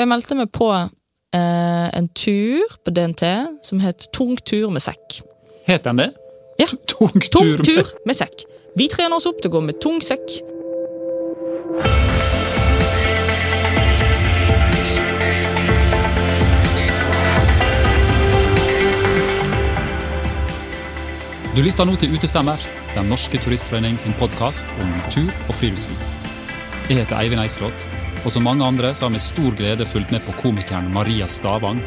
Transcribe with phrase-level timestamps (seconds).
[0.00, 3.20] For jeg meldte meg på eh, en tur på DNT
[3.68, 5.18] som het Tung tur med sekk.
[5.66, 6.06] Het den det?
[6.56, 6.70] Ja.
[6.88, 7.28] Tung tur.
[7.34, 8.46] Tung med- tur med sekk.
[8.80, 10.38] Vi trener oss opp til å gå med tung sekk.
[21.56, 22.56] Du lytter nå til Utestemmer,
[22.94, 26.00] Den norske turistforening sin podkast om tur og friluftsliv.
[26.88, 27.84] Jeg heter Eivind Eislott,
[28.24, 31.80] og som mange andre så har vi stor glede fulgt med på komikeren Maria Stavang,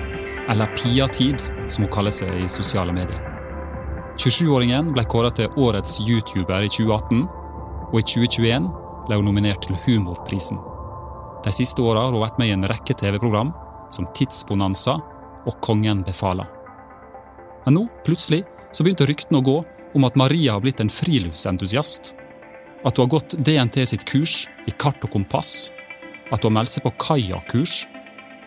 [0.49, 3.21] eller Pia-tid, som hun kaller seg i sosiale medier.
[4.17, 7.23] 27-åringen ble kåret til årets YouTuber i 2018,
[7.93, 8.69] og i 2021
[9.07, 10.59] ble hun nominert til Humorprisen.
[11.43, 13.53] De siste åra har hun vært med i en rekke TV-program,
[13.93, 14.97] som Tidsbonanza
[15.45, 16.49] og Kongen befaler.
[17.65, 18.43] Men nå, plutselig,
[18.73, 19.57] så begynte ryktene å gå
[19.93, 22.13] om at Maria har blitt en friluftsentusiast.
[22.83, 25.71] At hun har gått DNT sitt kurs i kart og kompass.
[26.31, 27.73] At hun har meldt seg på kajakkurs.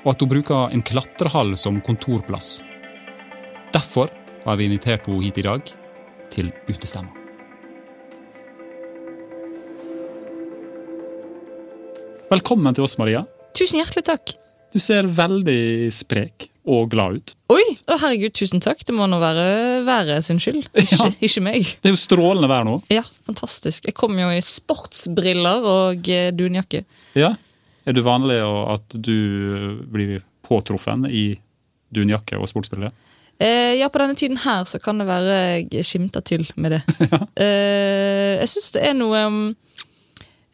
[0.05, 2.61] Og at hun bruker en klatrehall som kontorplass.
[3.75, 4.11] Derfor
[4.47, 5.73] har vi invitert henne hit i dag,
[6.31, 7.13] til Utestemma.
[12.31, 13.23] Velkommen til oss, Maria.
[13.57, 14.33] Tusen hjertelig takk.
[14.75, 17.33] Du ser veldig sprek og glad ut.
[17.55, 17.63] Oi!
[17.87, 18.81] Å, herregud, tusen takk.
[18.85, 19.45] Det må nå være
[19.87, 20.65] været sin skyld.
[20.75, 21.11] Ikke, Ja.
[21.29, 21.63] ikke meg.
[21.83, 22.81] Det er jo strålende vær nå.
[22.93, 23.87] Ja, fantastisk.
[23.87, 26.83] Jeg kom jo i sportsbriller og eh, dunjakke.
[27.15, 27.37] Ja.
[27.87, 31.37] Er det vanlig at du blir påtruffen i
[31.95, 32.95] dunjakke og sportsbriller?
[33.39, 35.37] Eh, ja, på denne tiden her så kan det være
[35.69, 36.81] jeg skimter til med det.
[37.45, 39.41] eh, jeg syns det er noe um,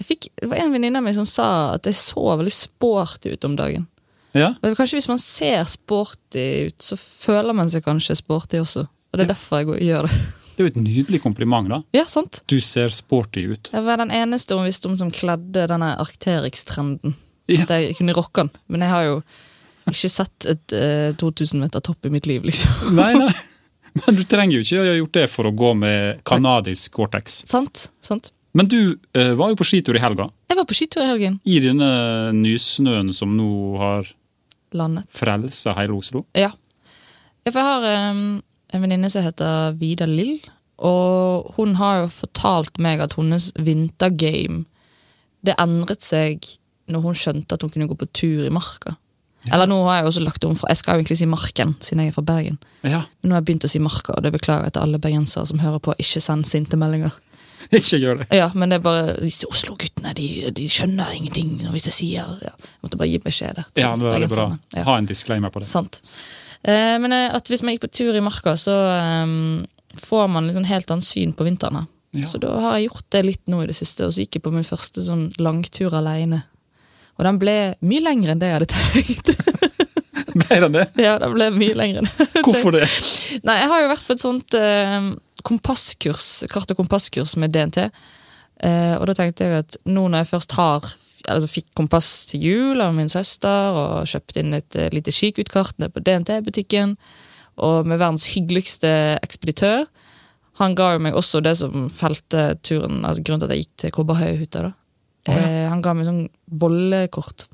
[0.03, 3.37] jeg fikk, Det var en venninne av meg som sa at jeg så veldig sporty
[3.37, 3.87] ut om dagen.
[4.35, 4.55] Ja.
[4.65, 8.89] Og kanskje hvis man ser sporty ut, så føler man seg kanskje sporty også.
[8.89, 10.23] Og det er derfor jeg gjør det.
[10.63, 11.81] Det er jo et nydelig kompliment, da.
[11.97, 12.45] Ja, sant?
[12.47, 13.71] Du ser sporty ut.
[13.75, 17.17] Jeg var den eneste hun visste om som kledde denne Arcterix-trenden.
[17.51, 17.65] Ja.
[17.65, 18.53] At jeg kunne rocke den.
[18.71, 19.17] Men jeg har jo
[19.91, 22.95] ikke sett et eh, 2000 meter topp i mitt liv, liksom.
[23.01, 23.33] Nei, nei.
[24.07, 27.43] Men du trenger jo ikke å ha gjort det for å gå med kanadisk Gore-Tex.
[27.51, 27.89] sant?
[28.01, 28.31] sant?
[28.55, 30.29] Men du eh, var jo på skitur i helga.
[30.49, 31.41] Jeg var på skitur i helgen.
[31.45, 31.91] I denne
[32.37, 33.51] nysnøen som nå
[33.83, 34.09] har
[34.77, 35.11] Landet.
[35.13, 36.25] frelsa hele Oslo.
[36.37, 36.53] Ja.
[37.45, 38.43] ja for jeg har um,
[38.73, 40.39] en venninne som heter Vida Lill,
[40.83, 44.65] og hun har jo fortalt meg at hennes vintergame
[45.47, 46.45] det endret seg
[46.93, 48.97] når hun skjønte at hun kunne gå på tur i marka.
[49.51, 52.05] Eller nå har jeg også lagt om, for jeg skal jo egentlig si Marken, siden
[52.05, 52.61] jeg er fra Bergen.
[52.87, 55.01] Ja, Men nå har jeg begynt å si Marka, og det beklager jeg til alle
[55.03, 55.97] bergensere som hører på.
[55.99, 57.17] Ikke send sinte meldinger.
[57.79, 58.29] ikke gjør det.
[58.39, 62.55] Ja, men det er bare disse Oslo-guttene, de, de skjønner ingenting hvis jeg sier ja.
[62.55, 63.69] Jeg måtte bare gi beskjed der.
[63.83, 64.47] Ja, det var bra.
[64.77, 64.87] Ja.
[64.87, 65.71] Ha en disclaimer på det.
[65.71, 66.03] Sant.
[66.63, 69.37] Eh, men eh, at hvis man gikk på tur i marka, så eh,
[70.01, 71.87] får man litt sånn helt annet syn på vinteren.
[72.13, 72.29] Ja.
[72.29, 74.45] Så da har jeg gjort det litt nå i det siste, og så gikk jeg
[74.45, 76.43] på min første sånn langtur aleine.
[77.19, 79.35] Og den ble mye lengre enn det jeg hadde tenkt.
[80.33, 80.87] Ble den det?
[80.97, 82.27] ja, den ble mye lengre enn det.
[82.41, 82.87] Hvorfor det?
[83.45, 85.09] Nei, jeg har jo vært på et sånt eh,
[85.45, 87.83] kompasskurs, kart- og kompasskurs med DNT.
[88.65, 90.89] Eh, og da tenkte jeg at nå når jeg først har
[91.31, 95.79] altså fikk kompass til jul av min søster, og kjøpt inn et uh, lite skikutkart
[95.79, 96.97] nede på DNT-butikken,
[97.59, 98.89] og med verdens hyggeligste
[99.23, 99.87] ekspeditør
[100.61, 103.77] Han ga jo meg også det som felte turen, altså grunnen til at jeg gikk
[103.83, 104.63] til Kobberhøyhytta.
[104.69, 105.37] Oh, ja.
[105.39, 107.47] eh, han ga meg sånn bollekort.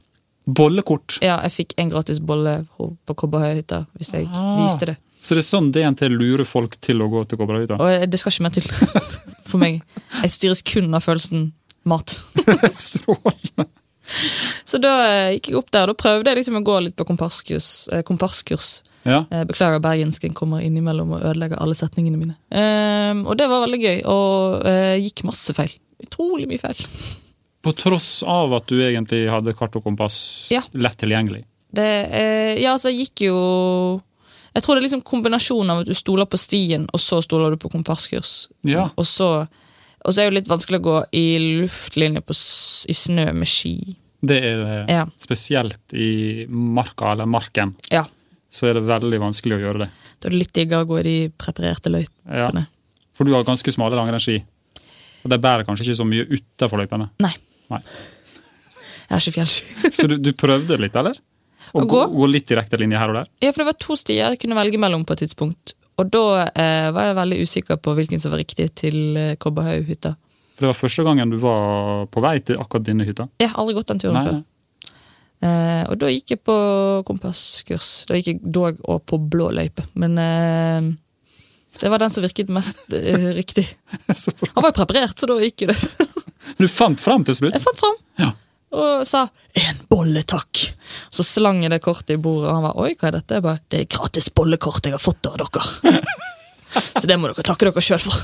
[0.49, 1.19] Bollekort.
[1.23, 4.57] Ja, jeg fikk en gratis bolle på Kobberhøyhytta hvis jeg Ah.
[4.65, 4.97] viste det.
[5.23, 7.79] Så det er sånn DNT lurer folk til å gå til Kobberhytta?
[8.07, 8.67] Det skal ikke mer til
[9.51, 9.81] for meg.
[10.23, 11.53] Jeg styres kun av følelsen
[11.89, 12.15] mat.
[12.73, 13.67] Strålende.
[14.65, 17.05] Så da eh, gikk jeg opp der, da prøvde jeg liksom å gå litt på
[17.09, 17.89] komparskurs.
[17.93, 18.83] Eh, kompasskurs.
[19.09, 19.23] Ja.
[19.33, 22.35] Eh, beklager bergensken kommer innimellom og ødelegger alle setningene mine.
[22.53, 25.73] Um, og det var veldig gøy, og uh, gikk masse feil.
[26.05, 26.83] Utrolig mye feil.
[27.65, 30.19] På tross av at du egentlig hadde kart og kompass
[30.55, 30.61] Ja.
[30.79, 31.43] lett tilgjengelig.
[31.75, 33.39] Det, uh, ja, altså, jeg gikk jo
[34.55, 37.53] Jeg tror det er liksom kombinasjonen av at du stoler på stien, og så stoler
[37.53, 38.49] du på kompasskurs.
[38.67, 38.89] Ja.
[38.99, 41.27] Og så, og så er det jo litt vanskelig å gå i
[41.61, 42.35] luftlinje på,
[42.89, 43.75] i snø med ski.
[44.25, 44.79] Det er det.
[44.91, 45.05] Ja.
[45.21, 48.03] Spesielt i marka, eller marken, Ja,
[48.51, 49.89] så er det veldig vanskelig å gjøre det.
[50.19, 52.39] Da er det litt diggere å gå i de preparerte løypene.
[52.41, 52.49] Ja.
[53.17, 54.39] For du har ganske smale langrennsski.
[55.25, 57.11] Og de bærer kanskje ikke så mye utafor løypene.
[57.25, 57.33] Nei.
[57.73, 57.81] Nei.
[59.09, 59.75] Jeg har ikke fjellski.
[59.99, 61.17] Så du, du prøvde litt, eller?
[61.73, 62.29] Å Å gå, gå?
[62.31, 63.29] litt direkte linje her og der?
[63.45, 65.75] Ja, for det var to stier jeg kunne velge mellom på et tidspunkt.
[65.99, 70.15] Og da eh, var jeg veldig usikker på hvilken som var riktig til eh, Kobberhaughytta.
[70.55, 73.27] For det var første gangen du var på vei til akkurat dine hytta?
[73.43, 74.39] Jeg har aldri gått den turen Nei, før.
[75.39, 76.55] Eh, og da gikk jeg på
[77.07, 77.91] kompasskurs.
[78.09, 79.85] Da gikk jeg dog og på blå løype.
[79.99, 80.89] Men eh,
[81.79, 83.67] det var den som virket mest eh, riktig.
[84.55, 85.79] Han var jo preparert, så da gikk jo det.
[86.59, 87.55] Du fant fram til slutt?
[87.55, 88.33] Jeg fant fram Ja.
[88.75, 90.73] og sa 'en bolle, takk'.
[91.11, 93.35] Så slang jeg det kortet i bordet, og han var oi, hva er dette?
[93.35, 95.63] Jeg bare, det er gratis bollekort jeg har fått av dere.
[97.01, 98.15] Så det må dere takke dere sjøl for.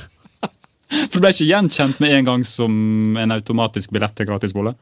[0.90, 2.72] For du ble ikke gjenkjent med en gang som
[3.20, 4.74] en automatisk billett til gratisbolle?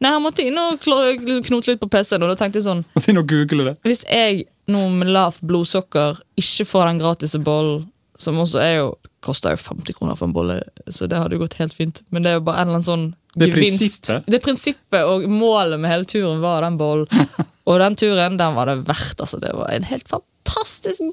[0.00, 3.12] Nei, Han måtte inn og knote litt på PC-en, og da tenkte jeg sånn Måtte
[3.12, 3.76] inn og google det.
[3.88, 7.88] Hvis jeg nå med lavt blodsukker ikke får den gratis bollen,
[8.20, 8.90] som også er jo
[9.24, 12.00] koster jo 50 kroner for en bolle, så det hadde jo gått helt fint.
[12.08, 13.80] Men det er jo bare en eller annen sånn Det gevinst.
[14.08, 14.30] prinsippet.
[14.32, 17.06] Det prinsippet, og målet med hele turen var den bollen.
[17.70, 19.20] Og den turen, den var det verdt.
[19.20, 19.38] altså.
[19.38, 20.29] Det var en helt fantastisk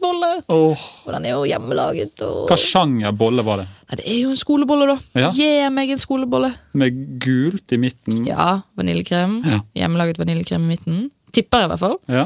[0.01, 0.29] bolle.
[0.47, 0.77] Oh.
[1.05, 2.21] Og den er jo hjemmelaget.
[2.25, 2.47] Og...
[2.49, 3.67] Hva sjanger bolle var det?
[3.87, 4.97] Nei, det er jo en skolebolle, da.
[5.21, 5.29] Ja.
[5.35, 6.51] Gi meg en skolebolle.
[6.77, 8.25] Med gult i midten?
[8.27, 9.39] Ja, vaniljekrem.
[9.45, 9.61] Ja.
[9.83, 11.05] Hjemmelaget vaniljekrem i midten.
[11.35, 11.97] Tipper jeg, i hvert fall.
[12.11, 12.25] Ja.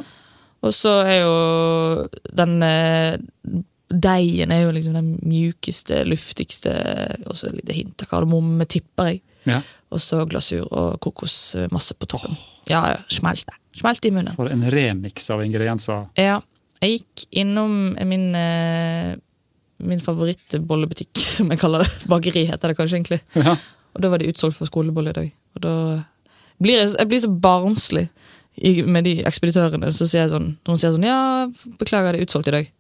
[0.62, 2.08] Og så er jo
[2.38, 3.18] den eh,
[3.92, 6.72] Deigen er jo liksom den mjukeste, luftigste,
[7.28, 9.22] og så et lite hint av kardemomme, tipper jeg.
[9.50, 9.60] ja.
[9.92, 12.38] Og så glasur og kokosmasse på toppen.
[12.70, 13.58] Ja, ja, smelt det.
[13.82, 14.32] Smelt i munnen.
[14.38, 16.06] For en remix av ingredienser.
[16.16, 16.38] Ja.
[16.82, 19.14] Jeg gikk innom min, eh,
[19.86, 21.92] min favorittbollebutikk, som jeg kaller det.
[22.10, 23.22] Bakeri heter det kanskje egentlig.
[23.38, 23.56] Ja.
[23.92, 25.32] Og da var det utsolgt for skolebolle i dag.
[25.56, 25.74] Og da
[26.62, 28.08] blir jeg, jeg blir så barnslig
[28.88, 29.92] med de ekspeditørene.
[29.96, 31.20] Så sier sånn, når sier sånn Ja,
[31.80, 32.72] beklager, det er utsolgt i dag.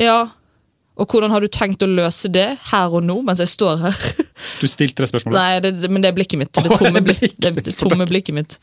[0.00, 0.20] Ja.
[1.00, 4.00] Og hvordan har du tenkt å løse det her og nå, mens jeg står her?
[4.60, 5.36] Du stilte det spørsmålet.
[5.36, 6.52] Nei, det, men det er blikket mitt.
[6.56, 8.56] Det tomme, blikket det, tomme blikket mitt.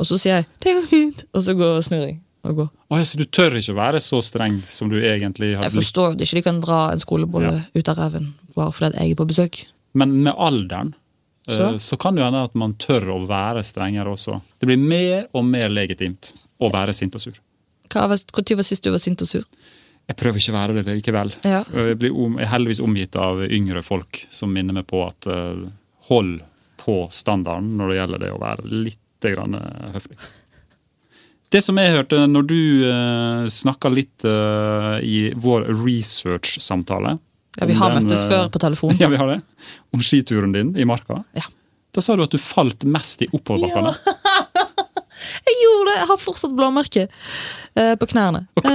[0.00, 2.66] Og så sier jeg 'det går fint', og så går, snur jeg og gå.
[2.90, 5.72] Oh, så du tør ikke å være så streng som du egentlig har blitt?
[5.72, 9.12] Jeg forstår at ikke de kan dra en skolebolle ut av ræven bare fordi jeg
[9.12, 9.60] er på besøk.
[9.98, 10.94] Men med alderen
[11.48, 11.68] eh, Så?
[11.82, 14.40] så kan det hende at man tør å være strengere også.
[14.60, 17.36] Det blir mer og mer legitimt å være sint og sur.
[17.90, 19.44] Hva var, Når var sist du var sint og sur?
[20.10, 21.32] Jeg prøver ikke å være det likevel.
[21.46, 21.60] Ja.
[21.70, 25.28] Jeg blir om, jeg er heldigvis omgitt av yngre folk som minner meg på at
[25.30, 25.68] uh,
[26.08, 26.40] hold
[26.80, 30.16] på standarden når det gjelder det å være litt grann, eh, høflig.
[31.50, 37.16] Det som jeg hørte når du uh, snakka litt uh, i vår research-samtale
[37.58, 38.94] Ja, Vi har den, møttes eh, før på telefon.
[39.02, 39.40] Ja, vi har det.
[39.90, 41.24] Om skituren din i marka.
[41.34, 41.48] Ja.
[41.90, 43.90] Da sa du at du falt mest i oppoverbakkene.
[45.50, 45.96] Jeg gjorde det!
[45.98, 48.44] Jeg har fortsatt blåmerke eh, på knærne.
[48.56, 48.68] Og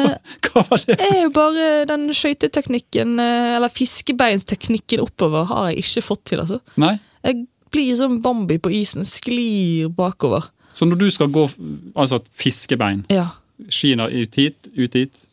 [0.51, 0.98] Hva var det?
[1.00, 6.44] det er jo bare den skøyteteknikken, eh, eller fiskebeinsteknikken oppover, har jeg ikke fått til,
[6.44, 6.60] altså.
[6.81, 6.98] Nei?
[7.25, 10.51] Jeg blir som Bambi på isen, sklir bakover.
[10.75, 11.45] Så når du skal gå
[11.95, 13.30] altså fiskebein, Ja.
[13.72, 15.25] skiene ut hit, ut hit,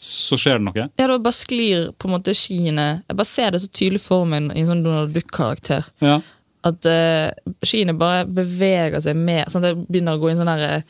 [0.00, 0.88] så skjer det noe?
[0.98, 4.24] Ja, da bare sklir på en måte skiene Jeg bare ser det så tydelig for
[4.24, 5.84] meg i en sånn Donald Duck-karakter.
[6.00, 6.16] Ja.
[6.64, 7.28] At uh,
[7.64, 9.46] skiene bare beveger seg mer.
[9.52, 10.82] Sånn at jeg begynner å gå i en sånn der eh,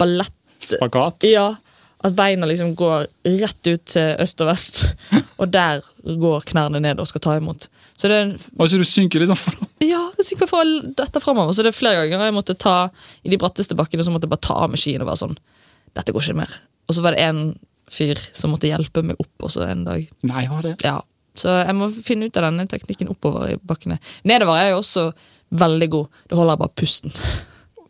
[0.00, 0.36] ballett...
[0.60, 1.24] Spagat?
[1.24, 1.54] Ja,
[2.00, 3.06] At beina liksom går
[3.42, 4.78] rett ut til øst og vest.
[5.40, 7.66] Og der går knærne ned og skal ta imot.
[7.96, 8.30] Så det er
[8.60, 9.52] Altså du synker liksom fra
[9.84, 10.60] ja, jeg synker fra
[10.96, 11.52] dette fremover.
[11.56, 12.76] Så det er flere ganger jeg måtte ta
[13.24, 15.36] i de bratteste bakkene så måtte jeg bare ta av meg skiene og være sånn
[15.96, 16.52] Dette går ikke mer.
[16.88, 17.40] Og så var det en
[17.90, 20.04] fyr som måtte hjelpe meg opp også en dag.
[20.28, 20.74] Nei, hva er det?
[20.86, 21.00] Ja,
[21.34, 23.98] Så jeg må finne ut av denne teknikken oppover i bakkene.
[24.28, 25.08] Nedover er jeg også
[25.50, 26.20] veldig god.
[26.30, 27.14] Da holder jeg bare pusten.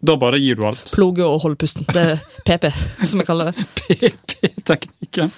[0.01, 0.87] Da bare gir du alt.
[0.95, 1.85] Ploge og holde pusten.
[1.93, 2.71] Det er PP,
[3.05, 3.67] som jeg kaller det.
[3.81, 5.33] PP-teknikken.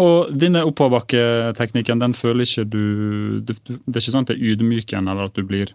[0.00, 2.82] Og denne oppoverbakketeknikken, den føler ikke du
[3.44, 5.74] det, det er ikke sånn at det er ydmykende, eller at du blir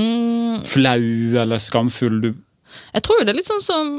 [0.00, 1.02] Mm, flau
[1.42, 2.20] eller skamfull.
[2.22, 2.28] Du,
[2.94, 3.90] jeg tror jo det er litt sånn som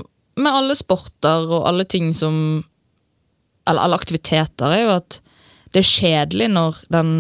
[0.42, 2.64] med alle sporter og alle ting som
[3.70, 5.20] Eller alle aktiviteter, er jo at
[5.76, 7.12] det er kjedelig når den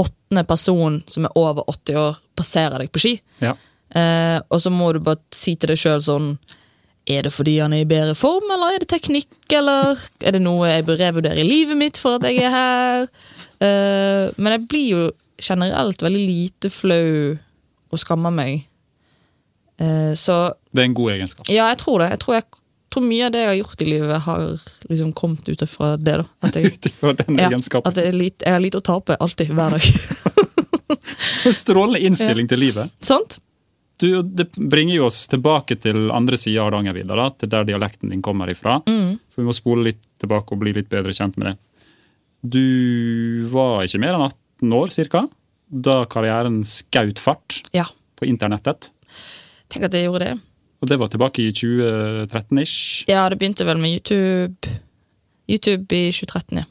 [0.00, 3.12] åttende personen som er over 80 år, passerer deg på ski.
[3.44, 3.54] ja.
[3.94, 6.32] Eh, og så må du bare si til deg sjøl sånn
[7.06, 10.40] Er det fordi han er i bedre form, eller er det teknikk, eller er det
[10.42, 13.02] noe jeg bør revurdere i livet mitt for at jeg er her?
[13.60, 15.02] Eh, men jeg blir jo
[15.44, 17.36] generelt veldig lite flau
[17.92, 18.64] og skammer meg.
[19.78, 21.48] Eh, så Det er en god egenskap.
[21.52, 22.10] ja, jeg tror det.
[22.14, 22.44] Jeg tror, jeg
[22.94, 24.44] tror mye av det jeg har gjort i livet, har
[24.88, 26.16] liksom kommet ut ifra det.
[26.22, 26.72] da At jeg,
[27.20, 27.90] den ja, egenskapen.
[27.92, 29.90] at jeg, lite, jeg har lite å tape alltid, hver dag.
[31.52, 32.90] Strålende innstilling til livet.
[33.12, 33.38] Sant?
[34.02, 38.10] Du, det bringer jo oss tilbake til andre sida av Hardangervidda, da, til der dialekten
[38.10, 38.80] din kommer ifra.
[38.90, 39.20] Mm.
[39.30, 41.54] For vi må spole litt tilbake og bli litt bedre kjent med det.
[42.44, 45.22] Du var ikke mer enn 18 år, cirka,
[45.70, 47.86] da karrieren skjøt fart Ja.
[48.18, 48.90] på internettet.
[49.72, 50.34] Tenk at jeg gjorde det.
[50.82, 53.06] Og det var tilbake i 2013-ish.
[53.08, 54.74] Ja, det begynte vel med YouTube
[55.48, 56.64] YouTube i 2013, ja.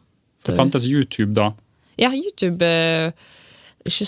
[0.44, 1.52] Det fantes YouTube da.
[1.98, 3.12] Ja, YouTube eh,
[3.90, 4.06] ikke,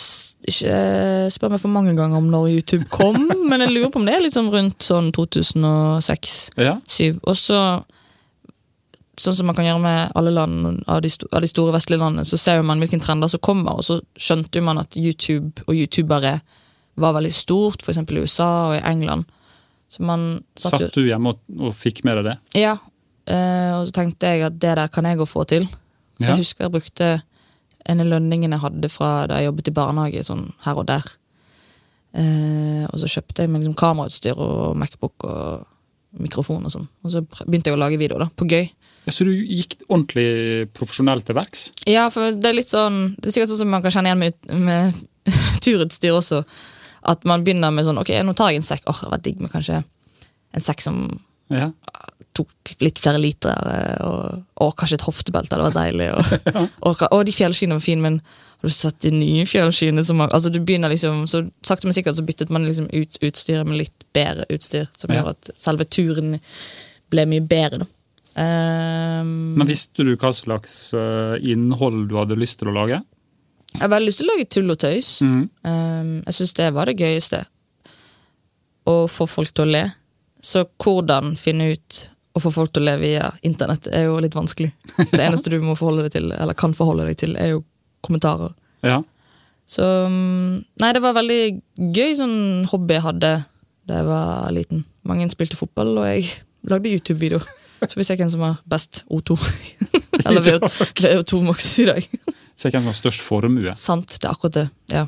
[0.52, 3.18] ikke eh, spør meg for mange ganger om når YouTube kom,
[3.50, 7.36] men jeg lurer på om det er litt sånn rundt sånn 2006 Ja, 2007 Og
[7.40, 7.60] så,
[9.20, 12.26] sånn som man kan gjøre med alle land av de, av de store vestlige landene,
[12.28, 16.38] så ser man hvilke trender som kommer, og så skjønte man at YouTube og youtubere
[17.00, 18.00] var veldig stort, f.eks.
[18.00, 19.26] i USA og i England.
[19.92, 20.22] Så man
[20.58, 22.36] satt Satt du hjemme og, og fikk med deg det?
[22.64, 22.78] Ja.
[23.28, 25.68] Eh, og så tenkte jeg at det der kan jeg gå få til.
[26.20, 26.30] Så Ja.
[26.32, 27.10] jeg husker jeg brukte
[27.86, 31.06] en av lønningene jeg hadde fra da jeg jobbet i barnehage, sånn her og der.
[32.16, 35.66] Eh, og så kjøpte jeg meg liksom kamerautstyr og Macbook og
[36.24, 36.88] mikrofon og sånn.
[37.04, 38.70] Og så begynte jeg å lage video, da, på gøy.
[39.06, 41.68] Ja, så du gikk ordentlig profesjonelt til verks?
[41.86, 44.24] Ja, for det er litt sånn Det er sikkert sånn som man kan kjenne igjen
[44.24, 45.04] med, med
[45.66, 46.42] turutstyr også.
[47.06, 48.88] At man begynner med sånn Ok, nå tar jeg en sekk.
[48.90, 49.84] Åh, det var digg med kanskje
[50.56, 51.06] en sekk som
[51.54, 51.70] Ja.
[52.36, 53.56] Tok litt flere liter.
[53.72, 55.56] eh, Og, og kanskje et hoftebelte.
[55.56, 56.10] Det var deilig.
[56.16, 58.20] Og, og, og de fjellskiene var fine, men
[58.62, 60.04] har du sett de nye fjellskiene?
[60.08, 63.68] Som, altså du begynner liksom, så Sakte, men sikkert så byttet man liksom ut utstyret
[63.70, 64.88] med litt bedre utstyr.
[64.94, 65.22] Som Ja.
[65.24, 66.38] gjør at selve turen
[67.14, 67.84] ble mye bedre.
[67.86, 67.92] da.
[68.36, 73.02] Um, Men visste du hva slags eh, innhold du hadde lyst til å lage?
[73.76, 75.08] jeg har veldig lyst til å lage tull og tøys.
[75.24, 75.40] Mm.
[75.68, 77.42] Um, jeg syns det var det gøyeste.
[78.88, 79.82] Å få folk til å le.
[80.46, 81.98] Så hvordan finne ut
[82.36, 84.72] å få folk til å leve via internett er jo litt vanskelig.
[84.98, 87.62] Det eneste du må forholde deg til, eller kan forholde deg til, er jo
[88.06, 88.52] kommentarer.
[88.86, 89.00] Ja.
[89.66, 91.40] Så mm, Nei, det var veldig
[91.96, 92.36] gøy sånn
[92.70, 93.32] hobby jeg hadde
[93.86, 94.84] da jeg var liten.
[95.06, 96.28] Mange spilte fotball, og jeg
[96.70, 97.40] lagde YouTube-video.
[97.86, 99.36] Så vi ser hvem som har best O2.
[100.26, 102.08] eller VO2 Max i dag.
[102.56, 103.74] Se hvem som har størst formue.
[103.78, 104.68] Sant, det er akkurat det.
[104.94, 105.06] Ja.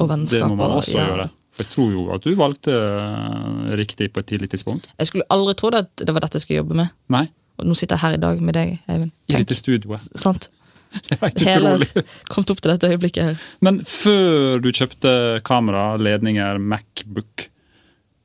[0.00, 1.06] Og Det må man og- også ja.
[1.10, 1.28] gjøre.
[1.58, 4.88] Jeg tror jo at du valgte eh, riktig på et tidlig tidspunkt.
[4.98, 6.90] Jeg skulle aldri trodd at det var dette jeg skulle jobbe med.
[7.14, 7.26] Nei,
[7.62, 9.12] Og nå sitter jeg her i dag med deg, Eivind.
[9.28, 10.08] i Tenk, dette studioet.
[10.18, 10.48] sant?
[11.08, 12.04] Det er helt Hele utrolig.
[12.30, 13.38] kommet opp til dette øyeblikket her.
[13.66, 15.12] Men før du kjøpte
[15.46, 17.48] kamera, ledninger, Macbook,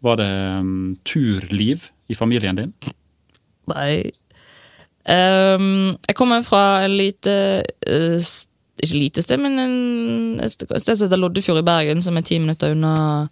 [0.06, 0.30] var det
[0.62, 2.74] um, turliv i familien din?
[3.70, 4.12] Nei.
[5.10, 7.34] Um, jeg kommer fra en lite
[8.22, 8.48] s-
[8.80, 12.38] Ikke lite sted, men en, et sted som heter Loddefjord i Bergen, som er ti
[12.40, 13.28] minutter unna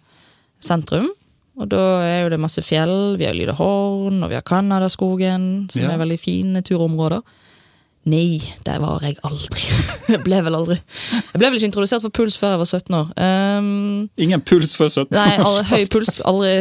[0.60, 1.08] sentrum.
[1.58, 3.16] Og da er jo det masse fjell.
[3.18, 5.90] Vi har Lydehorn, og vi har Canadaskogen, som Ja.
[5.94, 7.22] er veldig fine turområder.
[8.08, 9.60] Nei, der var jeg aldri.
[10.14, 10.76] jeg ble vel aldri.
[10.78, 13.08] Jeg ble vel ikke introdusert for puls før jeg var 17 år.
[13.58, 15.08] Um, Ingen puls før 17?
[15.10, 15.18] år?
[15.18, 16.20] Nei, aldri, høy puls.
[16.24, 16.52] Aldri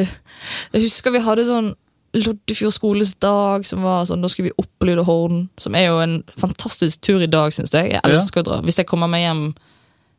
[0.74, 1.70] Jeg husker vi hadde sånn
[2.24, 6.24] Loddefjord skoles dag, som var sånn, da skulle vi opp på Som er jo en
[6.38, 7.92] fantastisk tur i dag, syns jeg.
[7.92, 8.62] Jeg elsker å dra.
[8.62, 9.54] Hvis jeg kommer meg hjem,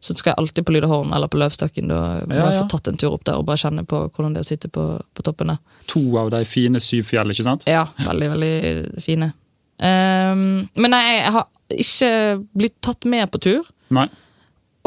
[0.01, 1.89] så skal jeg alltid på Lydehorn eller på Løvstakken.
[1.91, 4.35] Da må Ja, jeg få tatt en tur opp der og bare kjenne på hvordan
[4.35, 5.59] det er å sitte på, på toppen der.
[5.91, 7.67] To av de fine syv fjell, ikke sant?
[7.67, 9.33] Ja, veldig, veldig fine.
[9.79, 12.13] Um, men nei, jeg har ikke
[12.59, 13.67] blitt tatt med på tur.
[13.95, 14.07] Nei.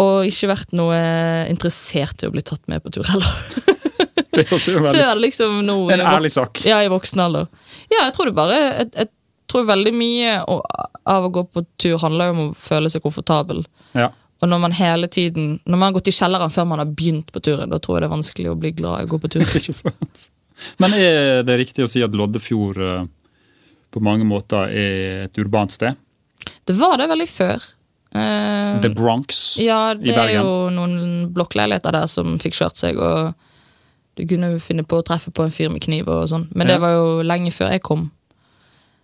[0.01, 0.97] Og ikke vært noe
[1.51, 3.35] interessert i å bli tatt med på tur heller.
[4.37, 6.61] Det også veldig Før liksom nå en ærlig sak.
[6.67, 7.49] Ja, i voksen alder.
[7.91, 9.09] Ja, jeg tror det bare Jeg, jeg
[9.51, 13.65] tror veldig mye av å gå på tur handler om å føle seg komfortabel.
[13.97, 14.11] Ja.
[14.41, 17.33] Og når man hele tiden Når man har gått i kjelleren før man har begynt
[17.33, 19.31] på turen, da tror jeg det er vanskelig å bli glad i å gå på
[19.35, 19.43] tur.
[19.59, 20.29] Ikke sant?
[20.81, 23.05] Men er det riktig å si at Loddefjord eh,
[23.91, 25.97] på mange måter er et urbant sted?
[26.69, 27.63] Det var det veldig før.
[28.13, 29.57] Eh, The Bronx.
[29.61, 33.31] ja, det er jo noen blokkleiligheter der som fikk kjørt seg, og
[34.19, 36.47] du kunne finne på å treffe på en fyr med kniv og sånn.
[36.51, 36.73] Men Ja.
[36.73, 38.09] det var jo lenge før jeg kom.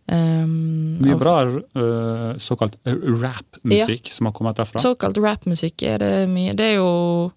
[0.07, 4.79] Um, Mye bra uh, såkalt rap-musikk som har kommet derfra.
[4.79, 6.53] Såkalt rapmusikk er det mye.
[6.55, 7.31] Det er jo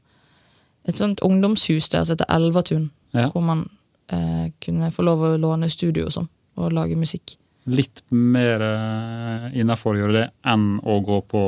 [0.86, 2.90] et sånt ungdomshus der som heter Elvatun.
[3.12, 3.26] Ja.
[3.32, 3.64] Hvor man
[4.12, 7.34] uh, kunne få lov å låne studio og sånn, og lage musikk.
[7.66, 11.42] Litt mer uh, innafor å gjøre det enn å gå på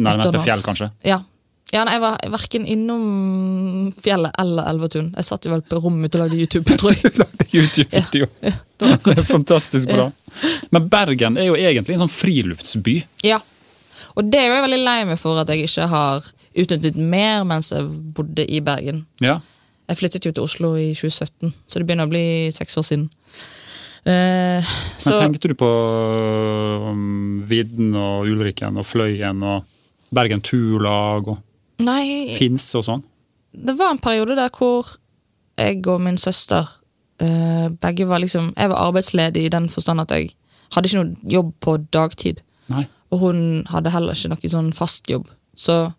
[0.00, 0.90] nærmeste fjell, kanskje.
[1.04, 1.20] Ja.
[1.70, 3.04] Ja nei, jeg var verken innom
[4.02, 5.12] fjellet eller Elvetun.
[5.14, 7.12] Jeg satt jo vel på rommet og lagde YouTube, tror jeg.
[7.14, 8.26] du Lagde YouTube-video.
[9.06, 10.08] det er fantastisk bra.
[10.74, 12.96] Men Bergen er jo egentlig en sånn friluftsby.
[13.26, 13.38] Ja.
[14.18, 16.26] Og det er jeg veldig lei meg for at jeg ikke har
[16.58, 17.86] utnyttet mer mens jeg
[18.16, 19.04] bodde i Bergen.
[19.22, 19.38] Ja.
[19.90, 22.24] Jeg flyttet jo til Oslo i 2017, så det begynner å bli
[22.54, 23.08] seks år siden.
[24.06, 25.70] Eh, så, Men tenkte du på
[26.88, 29.66] um, Vidden og Ulriken og Fløyen og
[30.14, 31.42] Bergen Turlag og
[31.84, 33.06] nei, Fins og sånn?
[33.52, 34.86] det var en periode der hvor
[35.58, 36.68] jeg og min søster
[37.22, 40.30] uh, begge var liksom Jeg var arbeidsledig i den forstand at jeg
[40.70, 42.42] hadde ikke noe jobb på dagtid.
[42.70, 42.84] Nei.
[43.10, 45.26] Og hun hadde heller ikke noe sånn fast jobb.
[45.58, 45.90] Så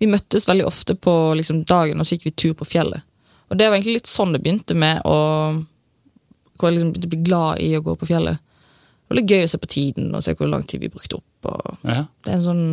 [0.00, 3.04] vi møttes veldig ofte på liksom, dagen, og så gikk vi tur på fjellet.
[3.50, 5.18] Og det var egentlig litt sånn det begynte med å
[6.56, 8.40] Hvor jeg liksom begynte å bli glad i å gå på fjellet.
[8.40, 11.20] Det var litt gøy å se på tiden og se hvor lang tid vi brukte
[11.20, 11.50] opp.
[11.84, 12.06] Ja.
[12.24, 12.66] det er en sånn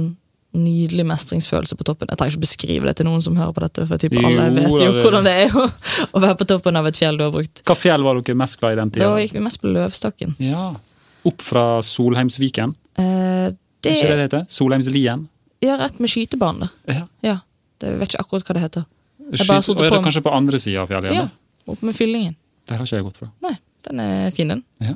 [0.53, 2.07] nydelig mestringsfølelse på toppen.
[2.11, 4.83] Jeg trenger ikke beskrive det til noen som hører på dette, for jeg alle vet
[4.83, 5.65] jo hvordan det er å,
[6.13, 7.63] å være på toppen av et fjell du har brukt.
[7.65, 10.35] Hva fjell var dere mest glad i den Da gikk vi mest på Løvstakken.
[10.43, 10.69] Ja.
[11.25, 12.75] Opp fra Solheimsviken?
[12.99, 13.49] Eh,
[13.83, 14.45] det Ikke det det heter?
[14.51, 15.27] Solheimslien?
[15.63, 16.99] Ja, rett med skytebanen der.
[16.99, 17.05] Ja.
[17.23, 17.37] Ja,
[17.81, 18.85] det jeg vet ikke akkurat hva det heter.
[19.33, 21.15] Skyt, og er det på- kanskje på andre sida av fjellet?
[21.15, 21.29] Ja,
[21.71, 22.35] opp med fyllingen.
[22.67, 23.29] Der har ikke jeg gått fra.
[23.41, 23.55] Nei,
[23.87, 24.63] den er fin, den.
[24.83, 24.93] Ja.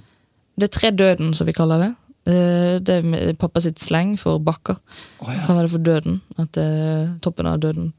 [0.58, 1.96] Det er tre døden, som vi kaller det.
[2.28, 4.78] Eh, Det er pappa sitt sleng for bakker.
[5.22, 5.46] Oh, Vi ja.
[5.48, 6.22] Kan det for døden.
[6.38, 7.94] At det er toppen av døden.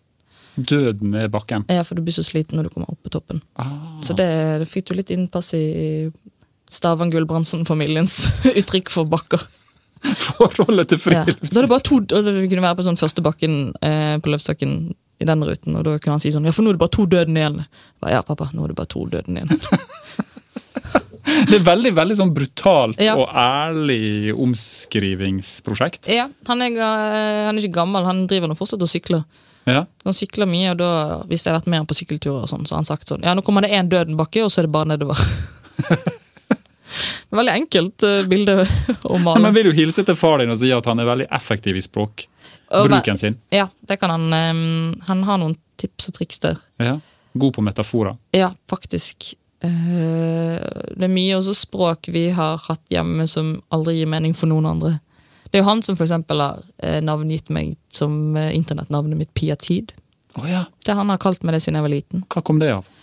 [0.58, 1.64] Døden er bakken.
[1.70, 3.42] Ja, for du blir så sliten når du kommer opp på toppen.
[3.56, 3.70] Ah.
[4.02, 4.26] Så det,
[4.62, 6.10] det fikk du litt innpass i
[6.68, 8.16] Stavang Gulbrandsen-familiens
[8.58, 9.40] uttrykk for bakker.
[10.02, 11.24] Forholdet til Ja.
[11.24, 14.30] Da er det bare to, og du kunne være på sånn første bakken eh, på
[14.30, 14.74] løftstakken
[15.18, 16.94] i den ruten, og da kunne han si sånn Ja, for nå er det bare
[16.94, 17.56] to døden igjen.
[17.98, 19.50] Ba, ja, pappa, nå er det bare to døden igjen.
[21.48, 23.14] Det er veldig veldig sånn brutalt Ja.
[23.20, 26.08] og ærlig omskrivingsprosjekt.
[26.12, 29.22] ja, han er, han er ikke gammel, han driver nå fortsatt og sykler.
[29.68, 29.82] Ja.
[30.04, 30.90] Han sykler mye, og da,
[31.28, 33.26] hvis jeg har vært med han på sykkelturer, og sånn, så har han sagt sånn
[33.26, 35.18] Ja, nå kommer det én døden-bakke, og så er det bare nedover.
[37.30, 38.54] Veldig enkelt uh, bilde
[39.04, 39.42] å male.
[39.44, 41.82] Men vil du hilse til far din og si at han er veldig effektiv i
[41.84, 43.36] språkbruken sin?
[43.52, 44.24] Ja, det kan han.
[44.32, 46.56] Um, han har noen tips og triks der.
[46.80, 46.96] Ja.
[47.38, 48.16] God på metaforer.
[48.32, 49.34] Ja, faktisk.
[49.64, 50.58] Eh,
[50.94, 54.68] det er mye også språk vi har hatt hjemme som aldri gir mening for noen
[54.70, 54.98] andre.
[55.48, 59.32] Det er jo han som for eksempel har eh, navngitt meg som eh, internettnavnet mitt
[59.34, 59.94] Pia Tid.
[60.38, 60.66] Oh, ja.
[60.84, 62.22] Det Han har kalt meg det siden jeg var liten.
[62.30, 62.94] Hva kom det av?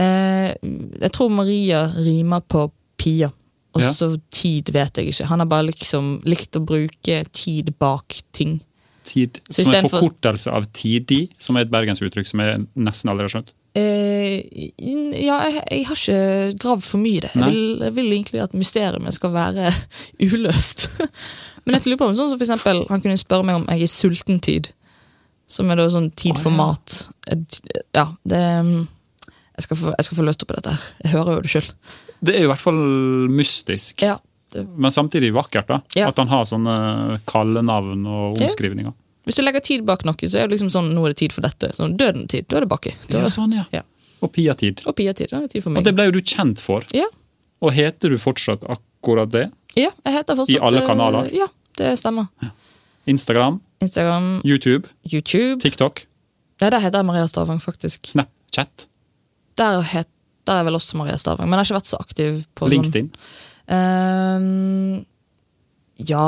[0.00, 3.28] Jeg tror Maria rimer på Pia.
[3.74, 3.90] Og Ja.
[3.92, 5.26] så tid vet jeg ikke.
[5.26, 8.60] Han har bare liksom likt å bruke tid bak ting.
[9.04, 13.26] Tid, Så som en forkortelse av tidi, som er et bergensuttrykk som jeg nesten aldri
[13.26, 13.52] har skjønt.
[13.78, 14.40] Eh,
[15.22, 17.30] ja, jeg, jeg har ikke gravd for mye i det.
[17.36, 19.70] Jeg vil, jeg vil egentlig at mysteriet skal være
[20.26, 20.88] uløst.
[21.64, 23.78] Men jeg lurer på om sånn som for eksempel, Han kunne spørre meg om jeg
[23.78, 24.72] er i sultentid.
[25.50, 26.96] Som er da sånn tid for mat.
[27.30, 27.38] Eh,
[27.94, 28.88] Ja, det mm,
[29.60, 30.70] jeg skal, få, jeg skal få løst opp i dette.
[30.74, 30.84] her.
[31.04, 31.70] Jeg hører jo det sjøl.
[32.20, 32.78] Det er i hvert fall
[33.32, 34.16] mystisk, Ja,
[34.52, 35.68] det- men samtidig vakkert.
[35.68, 35.80] da.
[35.96, 36.08] Ja.
[36.08, 38.92] At han har sånne kallenavn og omskrivninger.
[39.30, 41.32] Hvis du legger tid bak noe, så er det liksom sånn, nå er det tid
[41.36, 41.68] for dette.
[41.76, 42.90] Sånn Døden-tid, da er det baki.
[43.06, 43.62] Da Ja, sånn, ja.
[43.70, 43.84] Ja.
[44.20, 44.82] Og Pia-tid.
[44.90, 45.80] Og Pia-tid, da er det tid for meg.
[45.84, 46.82] Og det ble jo du kjent for.
[46.96, 47.06] Ja,
[47.62, 49.46] Og heter du fortsatt akkurat det?
[49.78, 51.30] ja, jeg heter fortsatt I alle eh, kanaler?
[51.36, 51.46] Ja,
[51.78, 52.26] det stemmer.
[53.06, 55.60] Instagram, Instagram, YouTube, YouTube.
[55.62, 56.06] TikTok,
[56.60, 58.04] Ja, der heter jeg Maria Stavang, faktisk.
[58.10, 58.88] Snapchat,
[59.56, 60.08] Der, het,
[60.46, 63.08] der er vel også Maria Stavang, men jeg har ikke vært så aktiv på LinkedIn.
[63.14, 65.04] sånn Ehm,
[66.08, 66.24] Ja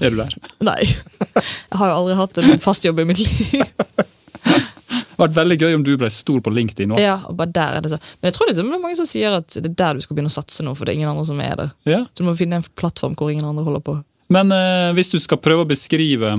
[0.00, 0.34] Er du der?
[0.70, 0.80] Nei.
[0.86, 3.64] Jeg har jo aldri hatt en fast jobb i mitt liv.
[4.40, 7.00] Det hadde vært veldig gøy om du ble stor på LinkedIn nå.
[7.00, 7.98] Ja, og bare der er det så.
[8.20, 10.16] Men jeg tror liksom det er mange som sier at det er der du skal
[10.16, 11.74] begynne å satse nå, for det er ingen andre som er der.
[11.88, 11.98] Ja.
[12.08, 13.98] Så du må finne en plattform hvor ingen andre holder på.
[14.32, 16.32] Men eh, hvis du skal prøve å beskrive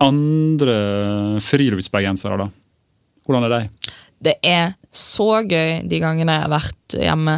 [0.00, 0.78] andre
[1.44, 2.48] friluftsbergensere, da.
[3.28, 3.92] Hvordan er de?
[4.24, 7.36] Det er så gøy de gangene jeg har vært hjemme.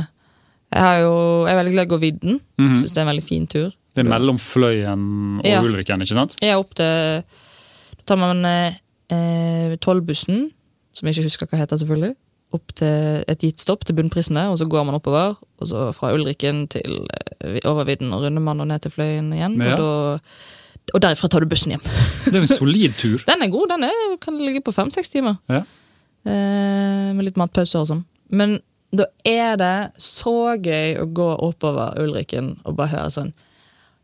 [0.71, 1.15] Jeg, har jo,
[1.49, 2.41] jeg er veldig glad i å gå vidden.
[2.61, 2.77] Mhm.
[2.79, 3.73] Syns det er en veldig fin tur.
[3.95, 5.61] Det er mellom Fløyen og Ja.
[5.65, 6.37] Ulriken, ikke sant?
[6.43, 10.51] Er opp til Da tar man eh, tolvbussen,
[10.95, 12.15] som jeg ikke husker hva heter, selvfølgelig.
[12.57, 15.37] Opp til et gitt stopp til bunnprisene, og så går man oppover.
[15.61, 17.05] Og så fra Ulriken til
[17.45, 19.59] eh, overvidden og Rundemann og ned til Fløyen igjen.
[19.63, 19.77] Ja.
[19.77, 21.85] Og, da, og derifra tar du bussen hjem.
[22.27, 23.23] Det er en solid tur.
[23.31, 23.69] Den er god.
[23.77, 25.39] Den er, kan ligge på fem-seks timer.
[25.51, 25.63] Ja.
[26.27, 28.03] Eh, med litt matpauser og sånn.
[28.35, 28.59] Men
[28.91, 33.31] da er det så gøy å gå oppover Ulriken og bare høre sånn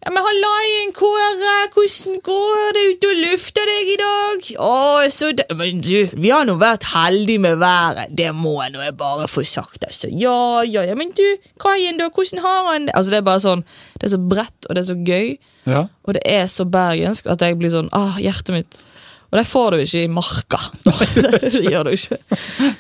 [0.07, 4.45] ja, men Hallaien, Kåre, hvordan går det ute og lufter deg i dag?
[4.62, 4.75] Å,
[5.11, 8.85] så det, Men du, vi har nå vært heldige med været, det må jeg nå
[8.87, 10.07] jeg bare få sagt, altså.
[10.14, 11.25] Ja, ja, ja, men du,
[11.62, 12.95] Kaien da, hvordan har han det?
[12.95, 13.66] Altså, det er bare sånn,
[13.99, 15.81] det er så bredt, og det er så gøy, Ja.
[16.07, 18.79] og det er så bergensk at jeg blir sånn, ah, hjertet mitt.
[19.37, 20.59] Og det får du ikke i marka.
[21.44, 22.16] det gjør du ikke.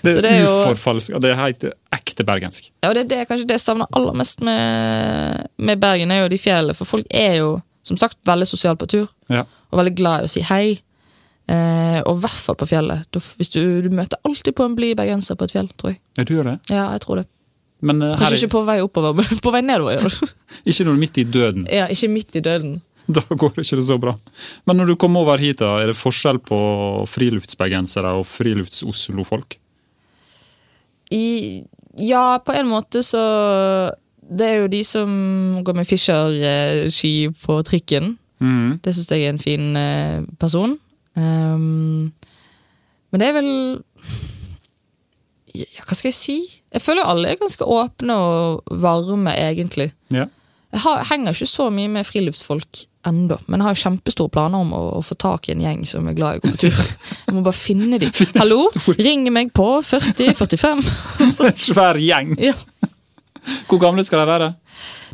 [0.00, 1.18] Det er, det er uforfalska.
[1.20, 2.70] Det er helt ekte bergensk.
[2.80, 6.22] Ja, og det, det er kanskje det jeg savner aller mest med, med Bergen, er
[6.22, 6.76] jo de fjellene.
[6.78, 7.50] For folk er jo,
[7.84, 9.12] som sagt, veldig sosiale på tur.
[9.28, 9.44] Ja.
[9.68, 10.78] Og veldig glad i å si hei.
[11.52, 13.04] Eh, og i hvert fall på fjellet.
[13.12, 16.00] Du, du, du møter alltid på en blid bergenser på et fjell, tror jeg.
[16.16, 16.58] ja, du gjør det.
[16.72, 17.28] Ja, jeg tror det.
[17.84, 20.08] Men eh, Kanskje er, ikke på vei oppover, men på vei nedover.
[20.64, 21.68] ikke når du er midt i døden.
[21.68, 22.78] ja, ikke midt i døden.
[23.16, 24.16] Da går det ikke så bra.
[24.66, 26.58] Men når du kommer over hit, da, er det forskjell på
[27.10, 29.58] friluftsbergensere og frilufts-Oslo-folk?
[32.02, 33.22] Ja, på en måte så
[34.26, 35.10] Det er jo de som
[35.62, 38.16] går med Fischer-ski på trikken.
[38.42, 38.78] Mm.
[38.82, 40.74] Det syns jeg er en fin eh, person.
[41.14, 42.12] Um,
[43.10, 43.46] men det er vel
[45.54, 46.36] ja, Hva skal jeg si?
[46.74, 49.92] Jeg føler alle er ganske åpne og varme, egentlig.
[50.12, 50.26] Ja.
[50.76, 54.60] Jeg, har, henger ikke så mye med friluftsfolk ennå, men jeg har jo kjempestore planer
[54.60, 56.60] om å, å få tak i en gjeng som er glad i å gå på
[56.66, 56.80] tur.
[57.22, 58.12] Jeg må bare finne dem.
[58.42, 58.66] Hallo,
[58.98, 60.84] ring meg på 4045.
[61.38, 62.34] Så en svær gjeng!
[62.42, 62.52] Ja,
[63.70, 64.52] Hvor gamle skal de være?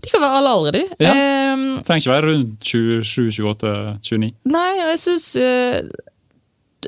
[0.03, 1.05] de kan være alle aldre, de.
[1.05, 1.13] Ja.
[1.53, 4.33] Um, Trenger ikke være rundt 27, 28, 29.
[4.51, 5.29] Nei, jeg syns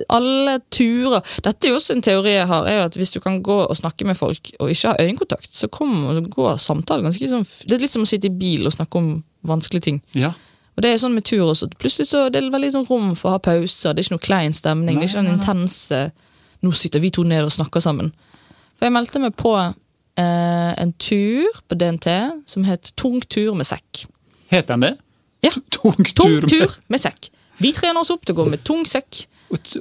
[0.09, 3.21] alle turer Dette er jo også en teori jeg har, er jo at hvis du
[3.23, 7.23] kan gå og snakke med folk og ikke ha øyekontakt, så kommer går samtalen ganske
[7.23, 9.15] liksom, Det er litt som å sitte i bil og snakke om
[9.47, 10.03] vanskelige ting.
[10.19, 10.33] Ja.
[10.75, 11.69] Og det er sånn med tur også.
[11.79, 13.95] Plutselig så det er veldig sånn rom for å ha pauser.
[13.95, 14.99] Det er ikke noe klein stemning.
[14.99, 16.01] Nei, det er ikke den intense
[16.65, 18.09] Nå sitter vi to ned og snakker sammen.
[18.73, 22.09] For jeg meldte meg på eh, en tur på DNT
[22.49, 24.07] som het Tung tur med sekk.
[24.49, 24.95] Het den det?
[25.45, 25.53] Ja.
[25.77, 26.49] Tung Tung tur.
[26.49, 27.29] tur med sekk.
[27.61, 29.27] Vi trener oss opp til å gå med tung sekk.